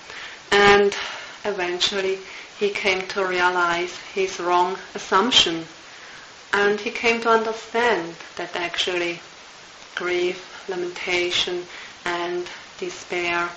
and 0.51 0.97
eventually 1.45 2.19
he 2.59 2.71
came 2.71 3.07
to 3.09 3.27
realize 3.27 3.95
his 4.15 4.41
wrong 4.41 4.79
assumption 4.95 5.67
and 6.55 6.81
he 6.81 6.91
came 6.91 7.21
to 7.21 7.29
understand 7.29 8.15
that 8.37 8.57
actually 8.57 9.21
grief, 9.97 10.67
lamentation, 10.67 11.67
and 12.07 12.47
despair 12.79 13.51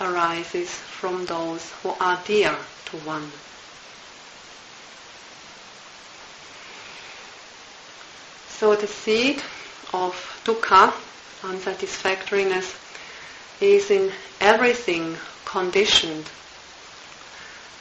arises 0.00 0.68
from 0.70 1.24
those 1.24 1.72
who 1.82 1.94
are 1.98 2.20
dear 2.26 2.54
to 2.84 2.96
one. 2.98 3.30
So 8.48 8.76
the 8.76 8.86
seed 8.86 9.42
of 9.94 10.42
dukkha, 10.44 10.92
unsatisfactoriness, 11.42 12.74
is 13.60 13.90
in 13.90 14.12
everything 14.40 15.16
conditioned, 15.44 16.24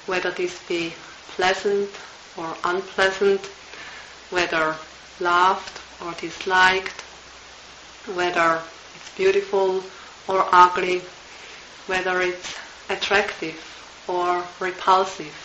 whether 0.06 0.32
this 0.32 0.58
be 0.68 0.94
pleasant 1.36 1.90
or 2.38 2.56
unpleasant, 2.64 3.46
whether 4.30 4.76
loved 5.20 5.80
or 6.06 6.14
disliked, 6.14 7.02
whether 8.14 8.62
it's 8.96 9.16
beautiful 9.16 9.84
or 10.28 10.48
ugly, 10.52 11.02
whether 11.88 12.22
it's 12.22 12.56
attractive 12.90 13.60
or 14.08 14.44
repulsive. 14.60 15.45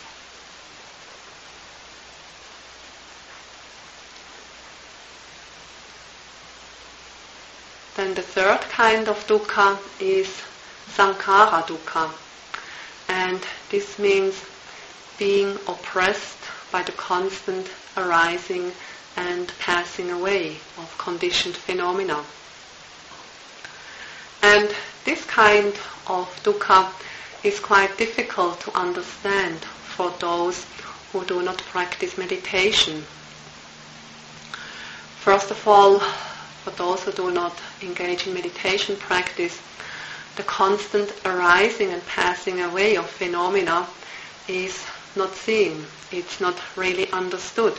Then 8.01 8.14
the 8.14 8.22
third 8.22 8.62
kind 8.62 9.09
of 9.09 9.26
dukkha 9.26 9.78
is 10.01 10.40
sankhara 10.96 11.66
dukkha. 11.66 12.11
And 13.11 13.46
this 13.68 13.98
means 13.98 14.42
being 15.18 15.59
oppressed 15.68 16.38
by 16.72 16.82
the 16.82 16.92
constant 16.92 17.68
arising 17.98 18.72
and 19.18 19.53
passing 19.59 20.11
away 20.11 20.61
of 20.78 20.96
conditioned 20.96 21.57
phenomena. 21.57 22.24
And 24.42 24.74
this 25.05 25.22
kind 25.26 25.74
of 26.07 26.26
dukkha 26.42 26.90
is 27.44 27.61
quite 27.61 27.98
difficult 27.98 28.62
to 28.62 28.74
understand 28.74 29.59
for 29.94 30.09
those 30.20 30.64
who 31.12 31.22
do 31.26 31.42
not 31.42 31.59
practice 31.59 32.16
meditation. 32.16 33.05
First 35.18 35.51
of 35.51 35.68
all, 35.68 36.01
those 36.76 37.02
who 37.04 37.12
do 37.12 37.30
not 37.30 37.56
engage 37.82 38.26
in 38.26 38.34
meditation 38.34 38.96
practice, 38.96 39.61
the 40.36 40.42
constant 40.42 41.12
arising 41.24 41.90
and 41.90 42.04
passing 42.06 42.61
away 42.61 42.96
of 42.96 43.08
phenomena 43.08 43.86
is 44.48 44.84
not 45.16 45.34
seen. 45.34 45.84
It's 46.12 46.40
not 46.40 46.56
really 46.76 47.11
understood. 47.12 47.78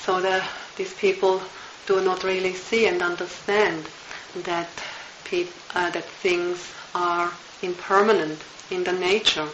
So 0.00 0.20
the, 0.20 0.42
these 0.76 0.94
people 0.94 1.42
do 1.86 2.00
not 2.02 2.24
really 2.24 2.54
see 2.54 2.86
and 2.86 3.02
understand 3.02 3.86
that 4.44 4.68
peop, 5.24 5.48
uh, 5.74 5.90
that 5.90 6.04
things 6.04 6.72
are 6.94 7.32
impermanent 7.62 8.40
in 8.70 8.84
the 8.84 8.92
nature. 8.92 9.48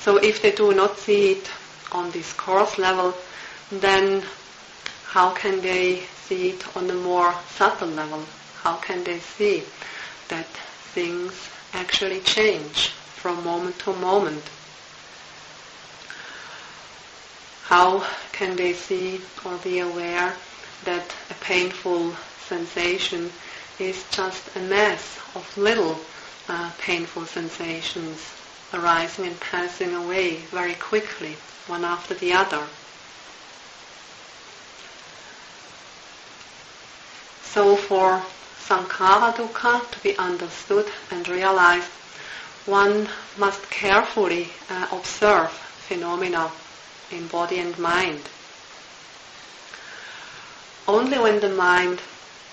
So 0.00 0.16
if 0.16 0.40
they 0.42 0.52
do 0.52 0.72
not 0.72 0.98
see 0.98 1.32
it 1.32 1.50
on 1.92 2.10
this 2.10 2.32
coarse 2.32 2.78
level, 2.78 3.14
then 3.70 4.22
how 5.10 5.30
can 5.32 5.60
they 5.60 6.02
see 6.28 6.50
it 6.50 6.76
on 6.76 6.88
a 6.88 6.94
more 6.94 7.34
subtle 7.56 7.88
level? 7.88 8.24
How 8.62 8.76
can 8.76 9.02
they 9.02 9.18
see 9.18 9.64
that 10.28 10.46
things 10.94 11.32
actually 11.72 12.20
change 12.20 12.90
from 13.18 13.42
moment 13.42 13.76
to 13.80 13.92
moment? 13.92 14.44
How 17.64 18.06
can 18.30 18.54
they 18.54 18.72
see 18.72 19.20
or 19.44 19.56
be 19.64 19.80
aware 19.80 20.36
that 20.84 21.12
a 21.28 21.34
painful 21.34 22.14
sensation 22.46 23.32
is 23.80 24.04
just 24.12 24.54
a 24.54 24.60
mass 24.60 25.18
of 25.34 25.58
little 25.58 25.98
uh, 26.48 26.70
painful 26.78 27.26
sensations 27.26 28.32
arising 28.72 29.26
and 29.26 29.40
passing 29.40 29.92
away 29.92 30.36
very 30.52 30.74
quickly, 30.74 31.36
one 31.66 31.84
after 31.84 32.14
the 32.14 32.32
other. 32.32 32.64
So 37.52 37.74
for 37.74 38.22
sankhara 38.60 39.34
dukkha 39.34 39.90
to 39.90 39.98
be 40.04 40.16
understood 40.16 40.88
and 41.10 41.28
realized, 41.28 41.90
one 42.64 43.08
must 43.36 43.68
carefully 43.70 44.50
uh, 44.68 44.86
observe 44.92 45.50
phenomena 45.50 46.52
in 47.10 47.26
body 47.26 47.58
and 47.58 47.76
mind. 47.76 48.22
Only 50.86 51.18
when 51.18 51.40
the 51.40 51.48
mind 51.48 52.00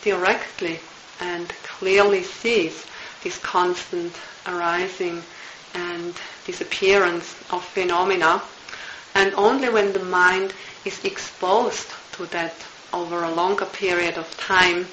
directly 0.02 0.80
and 1.20 1.48
clearly 1.62 2.24
sees 2.24 2.84
this 3.24 3.38
constant 3.38 4.16
arising 4.48 5.22
and 5.76 6.16
disappearance 6.46 7.36
of 7.52 7.64
phenomena, 7.64 8.42
and 9.14 9.36
only 9.36 9.70
when 9.70 9.94
the 9.94 10.04
mind 10.04 10.54
is 10.86 11.06
exposed 11.06 11.94
to 12.14 12.26
that 12.28 12.56
over 12.94 13.24
a 13.24 13.34
longer 13.34 13.66
period 13.66 14.18
of 14.18 14.38
time, 14.38 14.88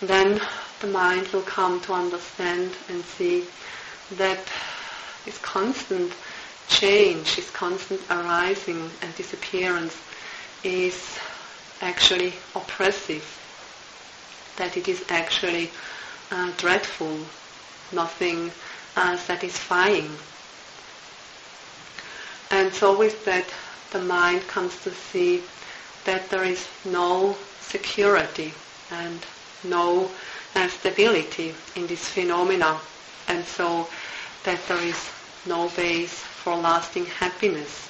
then 0.00 0.40
the 0.80 0.86
mind 0.86 1.28
will 1.28 1.42
come 1.42 1.80
to 1.82 1.92
understand 1.92 2.70
and 2.88 3.02
see 3.04 3.44
that 4.12 4.38
this 5.24 5.38
constant 5.38 6.12
change, 6.68 7.36
this 7.36 7.50
constant 7.50 8.00
arising 8.10 8.90
and 9.02 9.14
disappearance 9.14 9.96
is 10.62 11.18
actually 11.80 12.32
oppressive, 12.54 13.24
that 14.56 14.76
it 14.76 14.88
is 14.88 15.04
actually 15.08 15.70
uh, 16.30 16.50
dreadful, 16.56 17.18
nothing 17.92 18.50
uh, 18.96 19.16
satisfying. 19.16 20.10
And 22.50 22.72
so 22.72 22.96
with 22.96 23.24
that, 23.24 23.46
the 23.90 24.00
mind 24.02 24.46
comes 24.48 24.78
to 24.82 24.90
see 24.90 25.42
that 26.04 26.28
there 26.30 26.44
is 26.44 26.66
no 26.84 27.36
security 27.60 28.52
and 28.90 29.18
no 29.64 30.10
stability 30.68 31.54
in 31.74 31.86
this 31.86 32.08
phenomena, 32.08 32.78
and 33.28 33.44
so 33.44 33.88
that 34.44 34.60
there 34.68 34.82
is 34.82 35.10
no 35.46 35.68
base 35.70 36.12
for 36.20 36.54
lasting 36.56 37.06
happiness. 37.06 37.88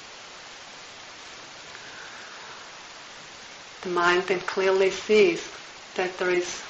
The 3.81 3.89
mind 3.89 4.23
then 4.23 4.39
clearly 4.39 4.89
sees 4.89 5.47
that 5.95 6.17
there 6.17 6.31
is 6.31 6.63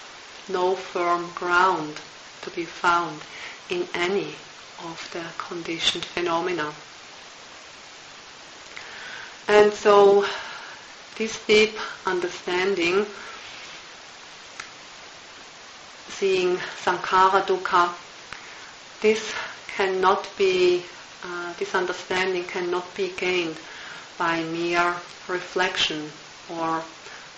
no 0.49 0.75
firm 0.75 1.31
ground 1.35 1.95
to 2.41 2.49
be 2.49 2.65
found 2.65 3.21
in 3.69 3.87
any 3.93 4.35
of 4.83 5.09
the 5.13 5.23
conditioned 5.37 6.03
phenomena. 6.05 6.73
And 9.47 9.71
so 9.73 10.25
this 11.17 11.39
deep 11.45 11.77
understanding, 12.05 13.05
seeing 16.09 16.57
sankhara 16.83 17.41
dukkha, 17.45 17.93
this 19.01 19.33
cannot 19.67 20.27
be, 20.37 20.83
uh, 21.23 21.53
this 21.59 21.73
understanding 21.75 22.43
cannot 22.43 22.85
be 22.95 23.09
gained 23.17 23.57
by 24.17 24.41
mere 24.43 24.95
reflection 25.27 26.09
or 26.49 26.81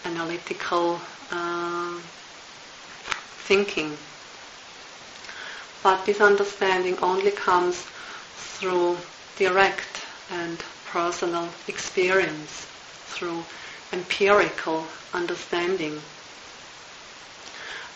analytical 0.06 1.00
uh, 1.32 1.98
thinking. 3.48 3.98
But 5.84 6.06
this 6.06 6.20
understanding 6.22 6.98
only 7.00 7.32
comes 7.32 7.86
through 8.36 8.98
direct 9.38 10.06
and 10.32 10.58
personal 10.92 11.48
experience, 11.68 12.68
through 13.08 13.44
empirical 13.94 14.86
understanding. 15.14 16.02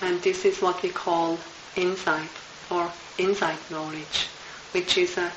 And 0.02 0.22
this 0.22 0.46
is 0.46 0.62
what 0.62 0.82
we 0.82 0.90
call 0.90 1.38
insight 1.76 2.30
or 2.70 2.92
insight 3.18 3.60
knowledge, 3.70 4.28
which 4.72 4.98
is 4.98 5.18
a 5.18 5.32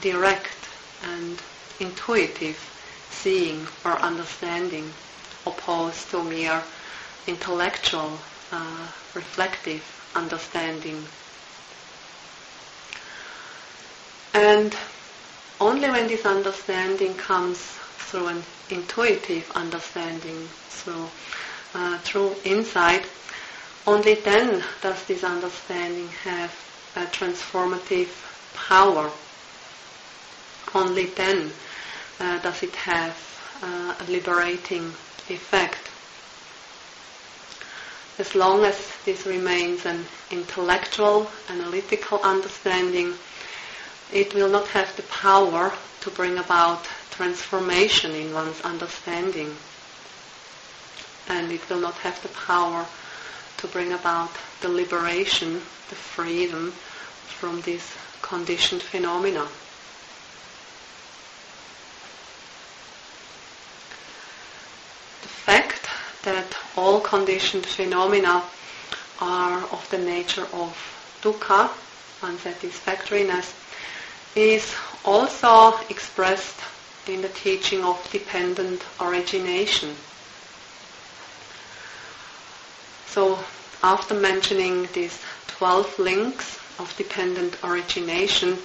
direct 0.00 0.68
and 1.04 1.40
intuitive 1.80 2.58
seeing 3.10 3.66
or 3.84 3.92
understanding 3.98 4.92
opposed 5.46 6.10
to 6.10 6.22
mere 6.24 6.62
intellectual, 7.26 8.18
uh, 8.52 8.86
reflective 9.14 9.82
understanding. 10.14 11.06
And 14.34 14.76
only 15.60 15.90
when 15.90 16.06
this 16.06 16.24
understanding 16.24 17.14
comes 17.14 17.78
through 18.08 18.26
an 18.28 18.42
intuitive 18.70 19.50
understanding, 19.54 20.48
through, 20.68 21.06
uh, 21.74 21.98
through 21.98 22.34
insight, 22.44 23.06
only 23.86 24.14
then 24.14 24.62
does 24.80 25.04
this 25.04 25.22
understanding 25.24 26.08
have 26.24 26.50
a 26.96 27.04
transformative 27.06 28.08
power. 28.54 29.10
Only 30.74 31.06
then 31.06 31.50
uh, 32.20 32.38
does 32.38 32.62
it 32.62 32.74
have 32.76 33.16
uh, 33.62 33.94
a 33.98 34.10
liberating 34.10 34.86
effect. 35.28 35.90
As 38.18 38.34
long 38.34 38.64
as 38.64 38.76
this 39.04 39.26
remains 39.26 39.84
an 39.86 40.04
intellectual, 40.30 41.30
analytical 41.48 42.20
understanding, 42.22 43.14
it 44.12 44.34
will 44.34 44.48
not 44.48 44.66
have 44.68 44.94
the 44.96 45.02
power 45.04 45.72
to 46.00 46.10
bring 46.10 46.38
about 46.38 46.84
transformation 47.10 48.12
in 48.12 48.32
one's 48.32 48.60
understanding. 48.62 49.54
And 51.28 51.52
it 51.52 51.68
will 51.68 51.80
not 51.80 51.94
have 51.96 52.20
the 52.22 52.28
power 52.28 52.86
to 53.58 53.66
bring 53.66 53.92
about 53.92 54.30
the 54.60 54.68
liberation, 54.68 55.54
the 55.88 55.94
freedom 55.94 56.72
from 57.26 57.60
these 57.62 57.92
conditioned 58.22 58.82
phenomena. 58.82 59.46
The 65.22 65.28
fact 65.28 65.88
that 66.24 66.56
all 66.76 67.00
conditioned 67.00 67.66
phenomena 67.66 68.44
are 69.20 69.62
of 69.72 69.86
the 69.90 69.98
nature 69.98 70.46
of 70.52 70.76
dukkha, 71.22 71.70
unsatisfactoriness, 72.22 73.54
is 74.34 74.74
also 75.04 75.74
expressed 75.88 76.60
in 77.08 77.22
the 77.22 77.28
teaching 77.28 77.84
of 77.84 77.96
dependent 78.12 78.82
origination. 79.00 79.94
So 83.06 83.38
after 83.82 84.14
mentioning 84.14 84.88
these 84.92 85.20
12 85.48 85.98
links 85.98 86.58
of 86.78 86.94
dependent 86.96 87.56
origination, 87.64 88.58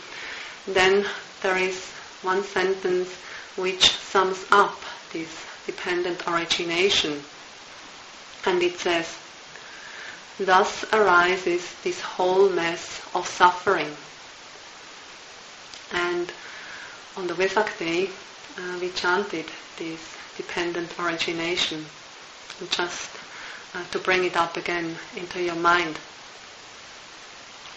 then 0.67 1.05
there 1.41 1.57
is 1.57 1.89
one 2.21 2.43
sentence 2.43 3.09
which 3.55 3.91
sums 3.91 4.45
up 4.51 4.79
this 5.11 5.29
dependent 5.65 6.27
origination. 6.27 7.21
And 8.45 8.61
it 8.61 8.77
says, 8.79 9.17
Thus 10.39 10.83
arises 10.93 11.75
this 11.83 12.01
whole 12.01 12.49
mess 12.49 13.01
of 13.13 13.27
suffering. 13.27 13.95
And 15.93 16.31
on 17.15 17.27
the 17.27 17.33
Vesak 17.33 17.77
day, 17.77 18.09
uh, 18.57 18.77
we 18.79 18.89
chanted 18.89 19.45
this 19.77 20.15
dependent 20.35 20.97
origination, 20.99 21.85
just 22.71 23.09
uh, 23.75 23.83
to 23.91 23.99
bring 23.99 24.23
it 24.23 24.35
up 24.35 24.57
again 24.57 24.95
into 25.15 25.41
your 25.41 25.55
mind. 25.55 25.99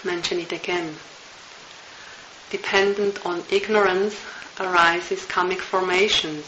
Mention 0.04 0.40
it 0.40 0.52
again. 0.52 0.94
Dependent 2.50 3.24
on 3.26 3.44
ignorance 3.50 4.16
arises 4.58 5.26
karmic 5.26 5.60
formations. 5.60 6.46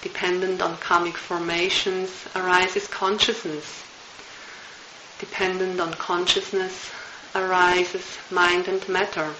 Dependent 0.00 0.62
on 0.62 0.78
karmic 0.78 1.16
formations 1.16 2.10
arises 2.34 2.86
consciousness. 2.88 3.84
Dependent 5.18 5.80
on 5.80 5.92
consciousness 5.94 6.90
arises 7.34 8.18
mind 8.30 8.68
and 8.68 8.88
matter 8.88 9.34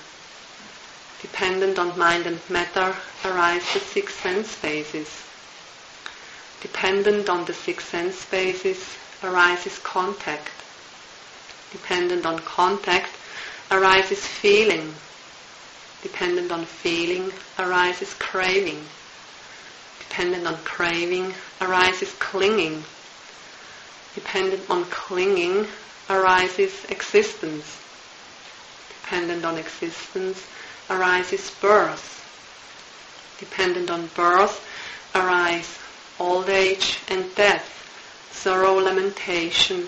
dependent 1.25 1.79
on 1.79 1.99
mind 1.99 2.27
and 2.27 2.39
matter, 2.51 2.95
arise 3.25 3.65
the 3.73 3.81
six 3.81 4.15
sense 4.15 4.61
bases. 4.61 5.09
Dependent 6.61 7.31
on 7.31 7.47
the 7.47 7.55
six 7.55 7.83
sense 7.87 8.27
bases 8.27 8.79
arises 9.23 9.79
contact. 9.79 10.51
Dependent 11.73 12.27
on 12.27 12.39
contact 12.41 13.09
arises 13.71 14.19
feeling. 14.27 14.93
Dependent 16.03 16.53
on 16.53 16.67
feeling 16.67 17.33
arises 17.59 18.13
craving. 18.15 18.85
Dependent 20.01 20.47
on 20.47 20.59
craving 20.59 21.33
arises 21.63 22.13
clinging. 22.19 22.85
Dependent 24.15 24.69
on 24.69 24.85
clinging 24.91 25.67
arises 26.11 26.85
existence. 26.91 27.81
Dependent 29.01 29.47
on 29.47 29.57
existence 29.57 30.43
arises 30.91 31.51
birth. 31.61 32.11
Dependent 33.39 33.91
on 33.91 34.09
birth 34.15 34.65
arise 35.15 35.79
old 36.19 36.49
age 36.49 36.99
and 37.09 37.35
death, 37.35 38.29
sorrow, 38.33 38.75
lamentation, 38.75 39.87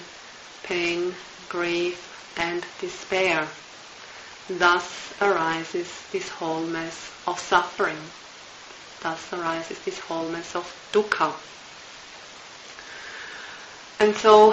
pain, 0.62 1.14
grief, 1.48 2.34
and 2.38 2.64
despair. 2.80 3.46
Thus 4.48 5.12
arises 5.20 5.88
this 6.12 6.28
wholeness 6.28 7.10
of 7.26 7.38
suffering. 7.38 7.98
Thus 9.02 9.32
arises 9.32 9.78
this 9.80 9.98
wholeness 9.98 10.54
of 10.54 10.64
dukkha. 10.92 11.32
And 13.98 14.14
so 14.14 14.50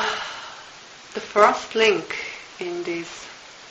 the 1.14 1.20
first 1.20 1.76
link 1.76 2.16
in 2.60 2.84
this 2.84 3.28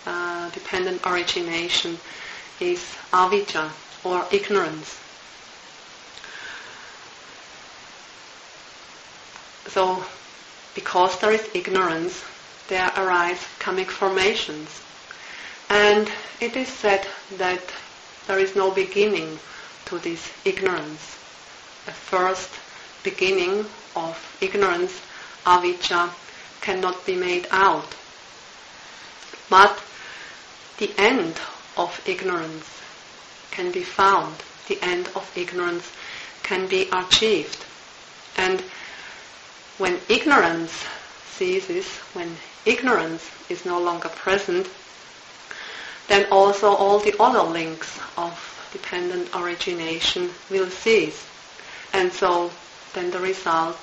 uh, 0.06 0.50
dependent 0.50 1.04
origination 1.06 1.98
is 2.60 2.80
avijja 3.12 3.70
or 4.04 4.26
ignorance. 4.30 4.98
So 9.68 10.04
because 10.74 11.18
there 11.20 11.32
is 11.32 11.48
ignorance, 11.54 12.24
there 12.68 12.90
arise 12.96 13.44
karmic 13.58 13.90
formations. 13.90 14.80
And 15.68 16.10
it 16.40 16.56
is 16.56 16.68
said 16.68 17.06
that 17.38 17.62
there 18.26 18.38
is 18.38 18.56
no 18.56 18.70
beginning 18.70 19.38
to 19.86 19.98
this 19.98 20.32
ignorance. 20.44 21.18
The 21.86 21.92
first 21.92 22.50
beginning 23.02 23.66
of 23.96 24.36
ignorance, 24.40 25.00
avijja, 25.44 26.10
cannot 26.60 27.04
be 27.06 27.16
made 27.16 27.46
out. 27.50 27.94
But 29.50 29.82
the 30.78 30.90
end 30.96 31.38
of 31.76 32.00
ignorance 32.06 32.80
can 33.50 33.70
be 33.70 33.82
found. 33.82 34.34
The 34.68 34.78
end 34.82 35.08
of 35.14 35.30
ignorance 35.36 35.90
can 36.42 36.66
be 36.66 36.88
achieved. 36.92 37.64
And 38.36 38.60
when 39.78 39.98
ignorance 40.08 40.72
ceases, 41.26 41.86
when 42.14 42.36
ignorance 42.66 43.30
is 43.48 43.64
no 43.64 43.80
longer 43.80 44.08
present, 44.08 44.68
then 46.08 46.26
also 46.30 46.68
all 46.74 46.98
the 46.98 47.14
other 47.20 47.42
links 47.42 47.98
of 48.16 48.32
dependent 48.72 49.28
origination 49.34 50.30
will 50.50 50.68
cease. 50.70 51.26
And 51.92 52.12
so 52.12 52.50
then 52.94 53.10
the 53.10 53.20
result 53.20 53.78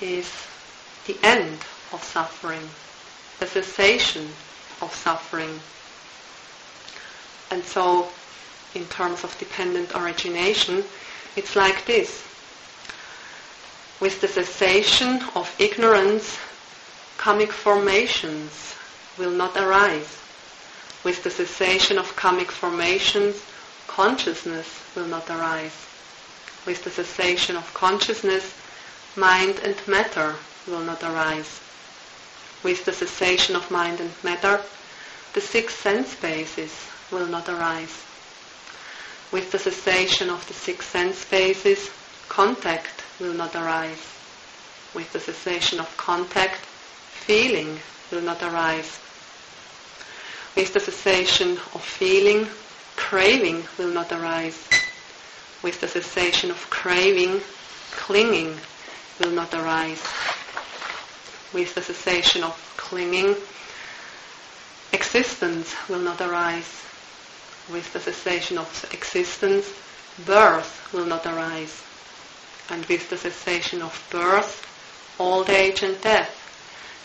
is 0.00 0.30
the 1.06 1.16
end 1.22 1.58
of 1.92 2.02
suffering, 2.02 2.68
the 3.40 3.46
cessation 3.46 4.28
of 4.80 4.94
suffering. 4.94 5.60
And 7.54 7.64
so 7.64 8.08
in 8.74 8.84
terms 8.86 9.22
of 9.22 9.38
dependent 9.38 9.94
origination, 9.94 10.82
it's 11.36 11.54
like 11.54 11.86
this. 11.86 12.26
With 14.00 14.20
the 14.20 14.26
cessation 14.26 15.22
of 15.36 15.54
ignorance, 15.60 16.36
karmic 17.16 17.52
formations 17.52 18.74
will 19.16 19.30
not 19.30 19.56
arise. 19.56 20.20
With 21.04 21.22
the 21.22 21.30
cessation 21.30 21.96
of 21.96 22.16
karmic 22.16 22.50
formations, 22.50 23.40
consciousness 23.86 24.66
will 24.96 25.06
not 25.06 25.30
arise. 25.30 25.86
With 26.66 26.82
the 26.82 26.90
cessation 26.90 27.54
of 27.54 27.72
consciousness, 27.72 28.52
mind 29.14 29.60
and 29.60 29.76
matter 29.86 30.34
will 30.66 30.82
not 30.82 31.04
arise. 31.04 31.60
With 32.64 32.84
the 32.84 32.92
cessation 32.92 33.54
of 33.54 33.70
mind 33.70 34.00
and 34.00 34.10
matter, 34.24 34.60
the 35.34 35.40
six 35.40 35.72
sense 35.76 36.16
bases 36.16 36.90
will 37.14 37.28
not 37.28 37.48
arise. 37.48 38.04
With 39.32 39.52
the 39.52 39.58
cessation 39.58 40.28
of 40.28 40.46
the 40.48 40.54
six 40.54 40.86
sense 40.86 41.24
bases, 41.24 41.90
contact 42.28 43.04
will 43.20 43.32
not 43.32 43.54
arise. 43.54 44.04
With 44.94 45.12
the 45.12 45.20
cessation 45.20 45.80
of 45.80 45.96
contact, 45.96 46.56
feeling 46.56 47.78
will 48.10 48.20
not 48.20 48.42
arise. 48.42 48.98
With 50.56 50.72
the 50.72 50.80
cessation 50.80 51.52
of 51.74 51.82
feeling, 51.82 52.48
craving 52.96 53.64
will 53.78 53.88
not 53.92 54.12
arise. 54.12 54.68
With 55.62 55.80
the 55.80 55.88
cessation 55.88 56.50
of 56.50 56.68
craving, 56.70 57.40
clinging 57.92 58.56
will 59.20 59.30
not 59.30 59.54
arise. 59.54 60.02
With 61.52 61.74
the 61.74 61.82
cessation 61.82 62.42
of 62.42 62.54
clinging, 62.76 63.36
existence 64.92 65.74
will 65.88 66.00
not 66.00 66.20
arise. 66.20 66.84
With 67.70 67.92
the 67.92 68.00
cessation 68.00 68.58
of 68.58 68.68
existence, 68.92 69.66
birth 70.26 70.92
will 70.92 71.06
not 71.06 71.26
arise. 71.26 71.82
And 72.70 72.84
with 72.86 73.08
the 73.10 73.16
cessation 73.16 73.82
of 73.82 74.06
birth, 74.10 74.66
old 75.18 75.48
age 75.48 75.82
and 75.82 76.00
death, 76.00 76.30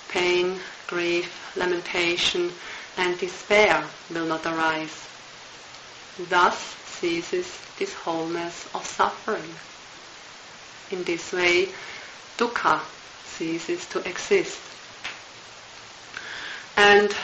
pain, 0.10 0.60
grief, 0.88 1.56
lamentation, 1.56 2.52
and 2.98 3.18
despair 3.18 3.84
will 4.14 4.26
not 4.26 4.46
arise. 4.46 5.08
Thus 6.30 6.58
ceases 6.86 7.60
this 7.78 7.94
wholeness 7.94 8.68
of 8.76 8.86
suffering. 8.86 9.54
In 10.92 11.04
this 11.04 11.32
way, 11.32 11.70
dukkha 12.38 12.82
ceases 13.26 13.86
to 13.88 14.00
exist. 14.08 14.60
And 16.76 17.16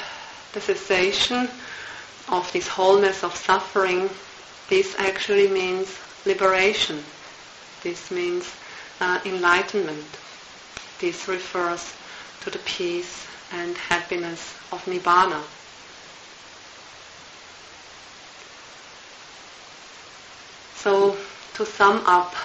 the 0.53 0.61
cessation 0.61 1.49
of 2.29 2.51
this 2.53 2.67
wholeness 2.67 3.23
of 3.23 3.35
suffering, 3.35 4.09
this 4.69 4.95
actually 4.97 5.47
means 5.47 5.95
liberation. 6.25 7.03
This 7.83 8.09
means 8.09 8.51
uh, 8.99 9.19
enlightenment. 9.25 10.17
This 10.99 11.27
refers 11.27 11.93
to 12.41 12.49
the 12.49 12.59
peace 12.59 13.27
and 13.51 13.77
happiness 13.77 14.55
of 14.71 14.83
Nibbana. 14.85 15.41
So, 20.75 21.15
to 21.55 21.65
sum 21.65 22.03
up, 22.05 22.35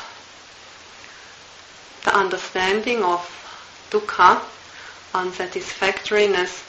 the 2.04 2.16
understanding 2.16 3.02
of 3.02 3.20
dukkha, 3.90 4.42
unsatisfactoriness, 5.14 6.64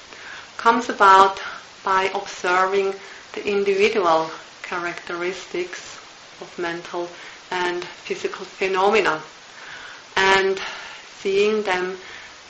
comes 0.57 0.89
about 0.89 1.41
by 1.83 2.05
observing 2.13 2.93
the 3.33 3.45
individual 3.47 4.29
characteristics 4.61 5.97
of 6.39 6.53
mental 6.57 7.09
and 7.49 7.83
physical 7.83 8.45
phenomena 8.45 9.21
and 10.15 10.59
seeing 11.19 11.63
them 11.63 11.97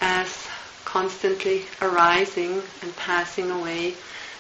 as 0.02 0.48
constantly 0.86 1.66
arising 1.82 2.62
and 2.82 2.96
passing 2.96 3.50
away 3.52 3.94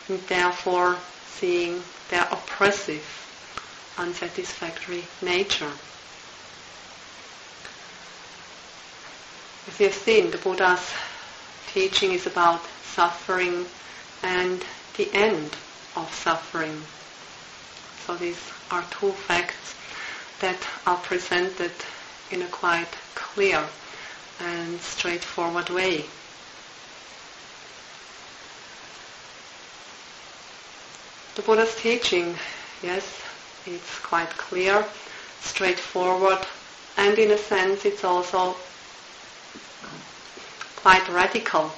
and 0.10 0.20
therefore 0.28 0.98
seeing 1.26 1.82
their 2.10 2.28
oppressive, 2.32 3.04
unsatisfactory 3.98 5.04
nature. 5.22 5.72
As 9.68 9.80
you 9.80 9.86
have 9.88 9.96
seen, 9.96 10.32
the 10.32 10.38
Buddha's 10.38 10.94
teaching 11.74 12.12
is 12.12 12.28
about 12.28 12.62
suffering 12.84 13.66
and 14.24 14.64
the 15.02 15.18
end 15.18 15.49
of 15.95 16.14
suffering. 16.14 16.80
So 18.06 18.16
these 18.16 18.39
are 18.70 18.84
two 18.91 19.12
facts 19.14 19.74
that 20.41 20.58
are 20.86 20.97
presented 20.97 21.72
in 22.30 22.43
a 22.43 22.47
quite 22.47 22.93
clear 23.16 23.64
and 24.41 24.80
straightforward 24.80 25.70
way. 25.72 26.06
The 31.36 31.41
Buddha's 31.41 31.76
teaching, 31.78 32.36
yes, 32.84 33.24
it's 33.66 33.97
quite 34.02 34.30
clear, 34.38 34.86
straightforward, 35.41 36.45
and 36.97 37.18
in 37.18 37.32
a 37.32 37.38
sense 37.39 37.86
it's 37.86 38.04
also 38.04 38.56
quite 40.76 41.08
radical 41.10 41.72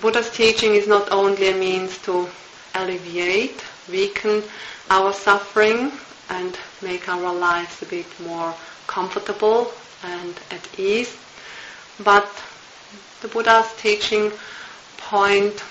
Buddha's 0.00 0.30
teaching 0.30 0.76
is 0.76 0.86
not 0.86 1.10
only 1.10 1.48
a 1.48 1.54
means 1.54 1.98
to 2.02 2.28
alleviate 2.74 3.64
weaken 3.90 4.44
our 4.90 5.12
suffering 5.12 5.90
and 6.30 6.56
make 6.80 7.08
our 7.08 7.32
lives 7.32 7.82
a 7.82 7.86
bit 7.86 8.06
more 8.20 8.54
comfortable 8.86 9.72
and 10.04 10.38
at 10.52 10.78
ease. 10.78 11.16
But 11.98 12.30
the 13.22 13.28
Buddha's 13.28 13.74
teaching 13.76 14.30
point, 14.98 15.64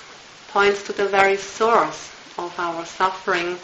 points 0.49 0.83
to 0.83 0.93
the 0.93 1.07
very 1.07 1.37
source 1.37 2.11
of 2.37 2.53
our 2.59 2.85
suffering 2.85 3.57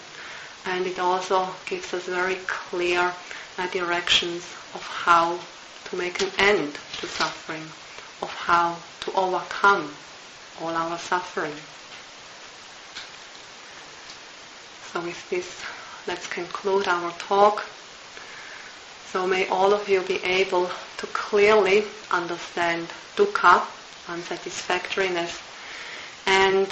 and 0.66 0.88
it 0.88 0.98
also 0.98 1.50
gives 1.66 1.94
us 1.94 2.06
very 2.06 2.38
clear 2.48 3.14
directions 3.74 4.44
of 4.74 4.82
how 4.88 5.40
to 5.90 5.96
make 5.98 6.22
an 6.22 6.32
end 6.38 6.74
to 7.00 7.08
suffering, 7.08 7.64
of 8.22 8.34
how 8.34 8.78
to 9.02 9.12
overcome 9.14 9.94
all 10.62 10.76
our 10.76 10.98
suffering. 10.98 11.56
So 14.92 15.02
with 15.02 15.30
this, 15.30 15.62
let's 16.08 16.28
conclude 16.28 16.88
our 16.88 17.12
talk. 17.14 17.64
So 19.08 19.26
may 19.28 19.48
all 19.48 19.74
of 19.74 19.90
you 19.90 20.02
be 20.02 20.24
able 20.24 20.70
to 20.98 21.08
clearly 21.08 21.86
understand 22.12 22.88
dukkha, 23.16 23.66
unsatisfactoriness, 24.08 25.42
and 26.26 26.68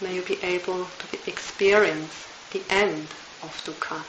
may 0.00 0.14
you 0.14 0.22
be 0.22 0.42
able 0.42 0.86
to 0.86 1.30
experience 1.30 2.26
the 2.50 2.62
end 2.70 3.06
of 3.42 3.52
dukkha. 3.64 4.02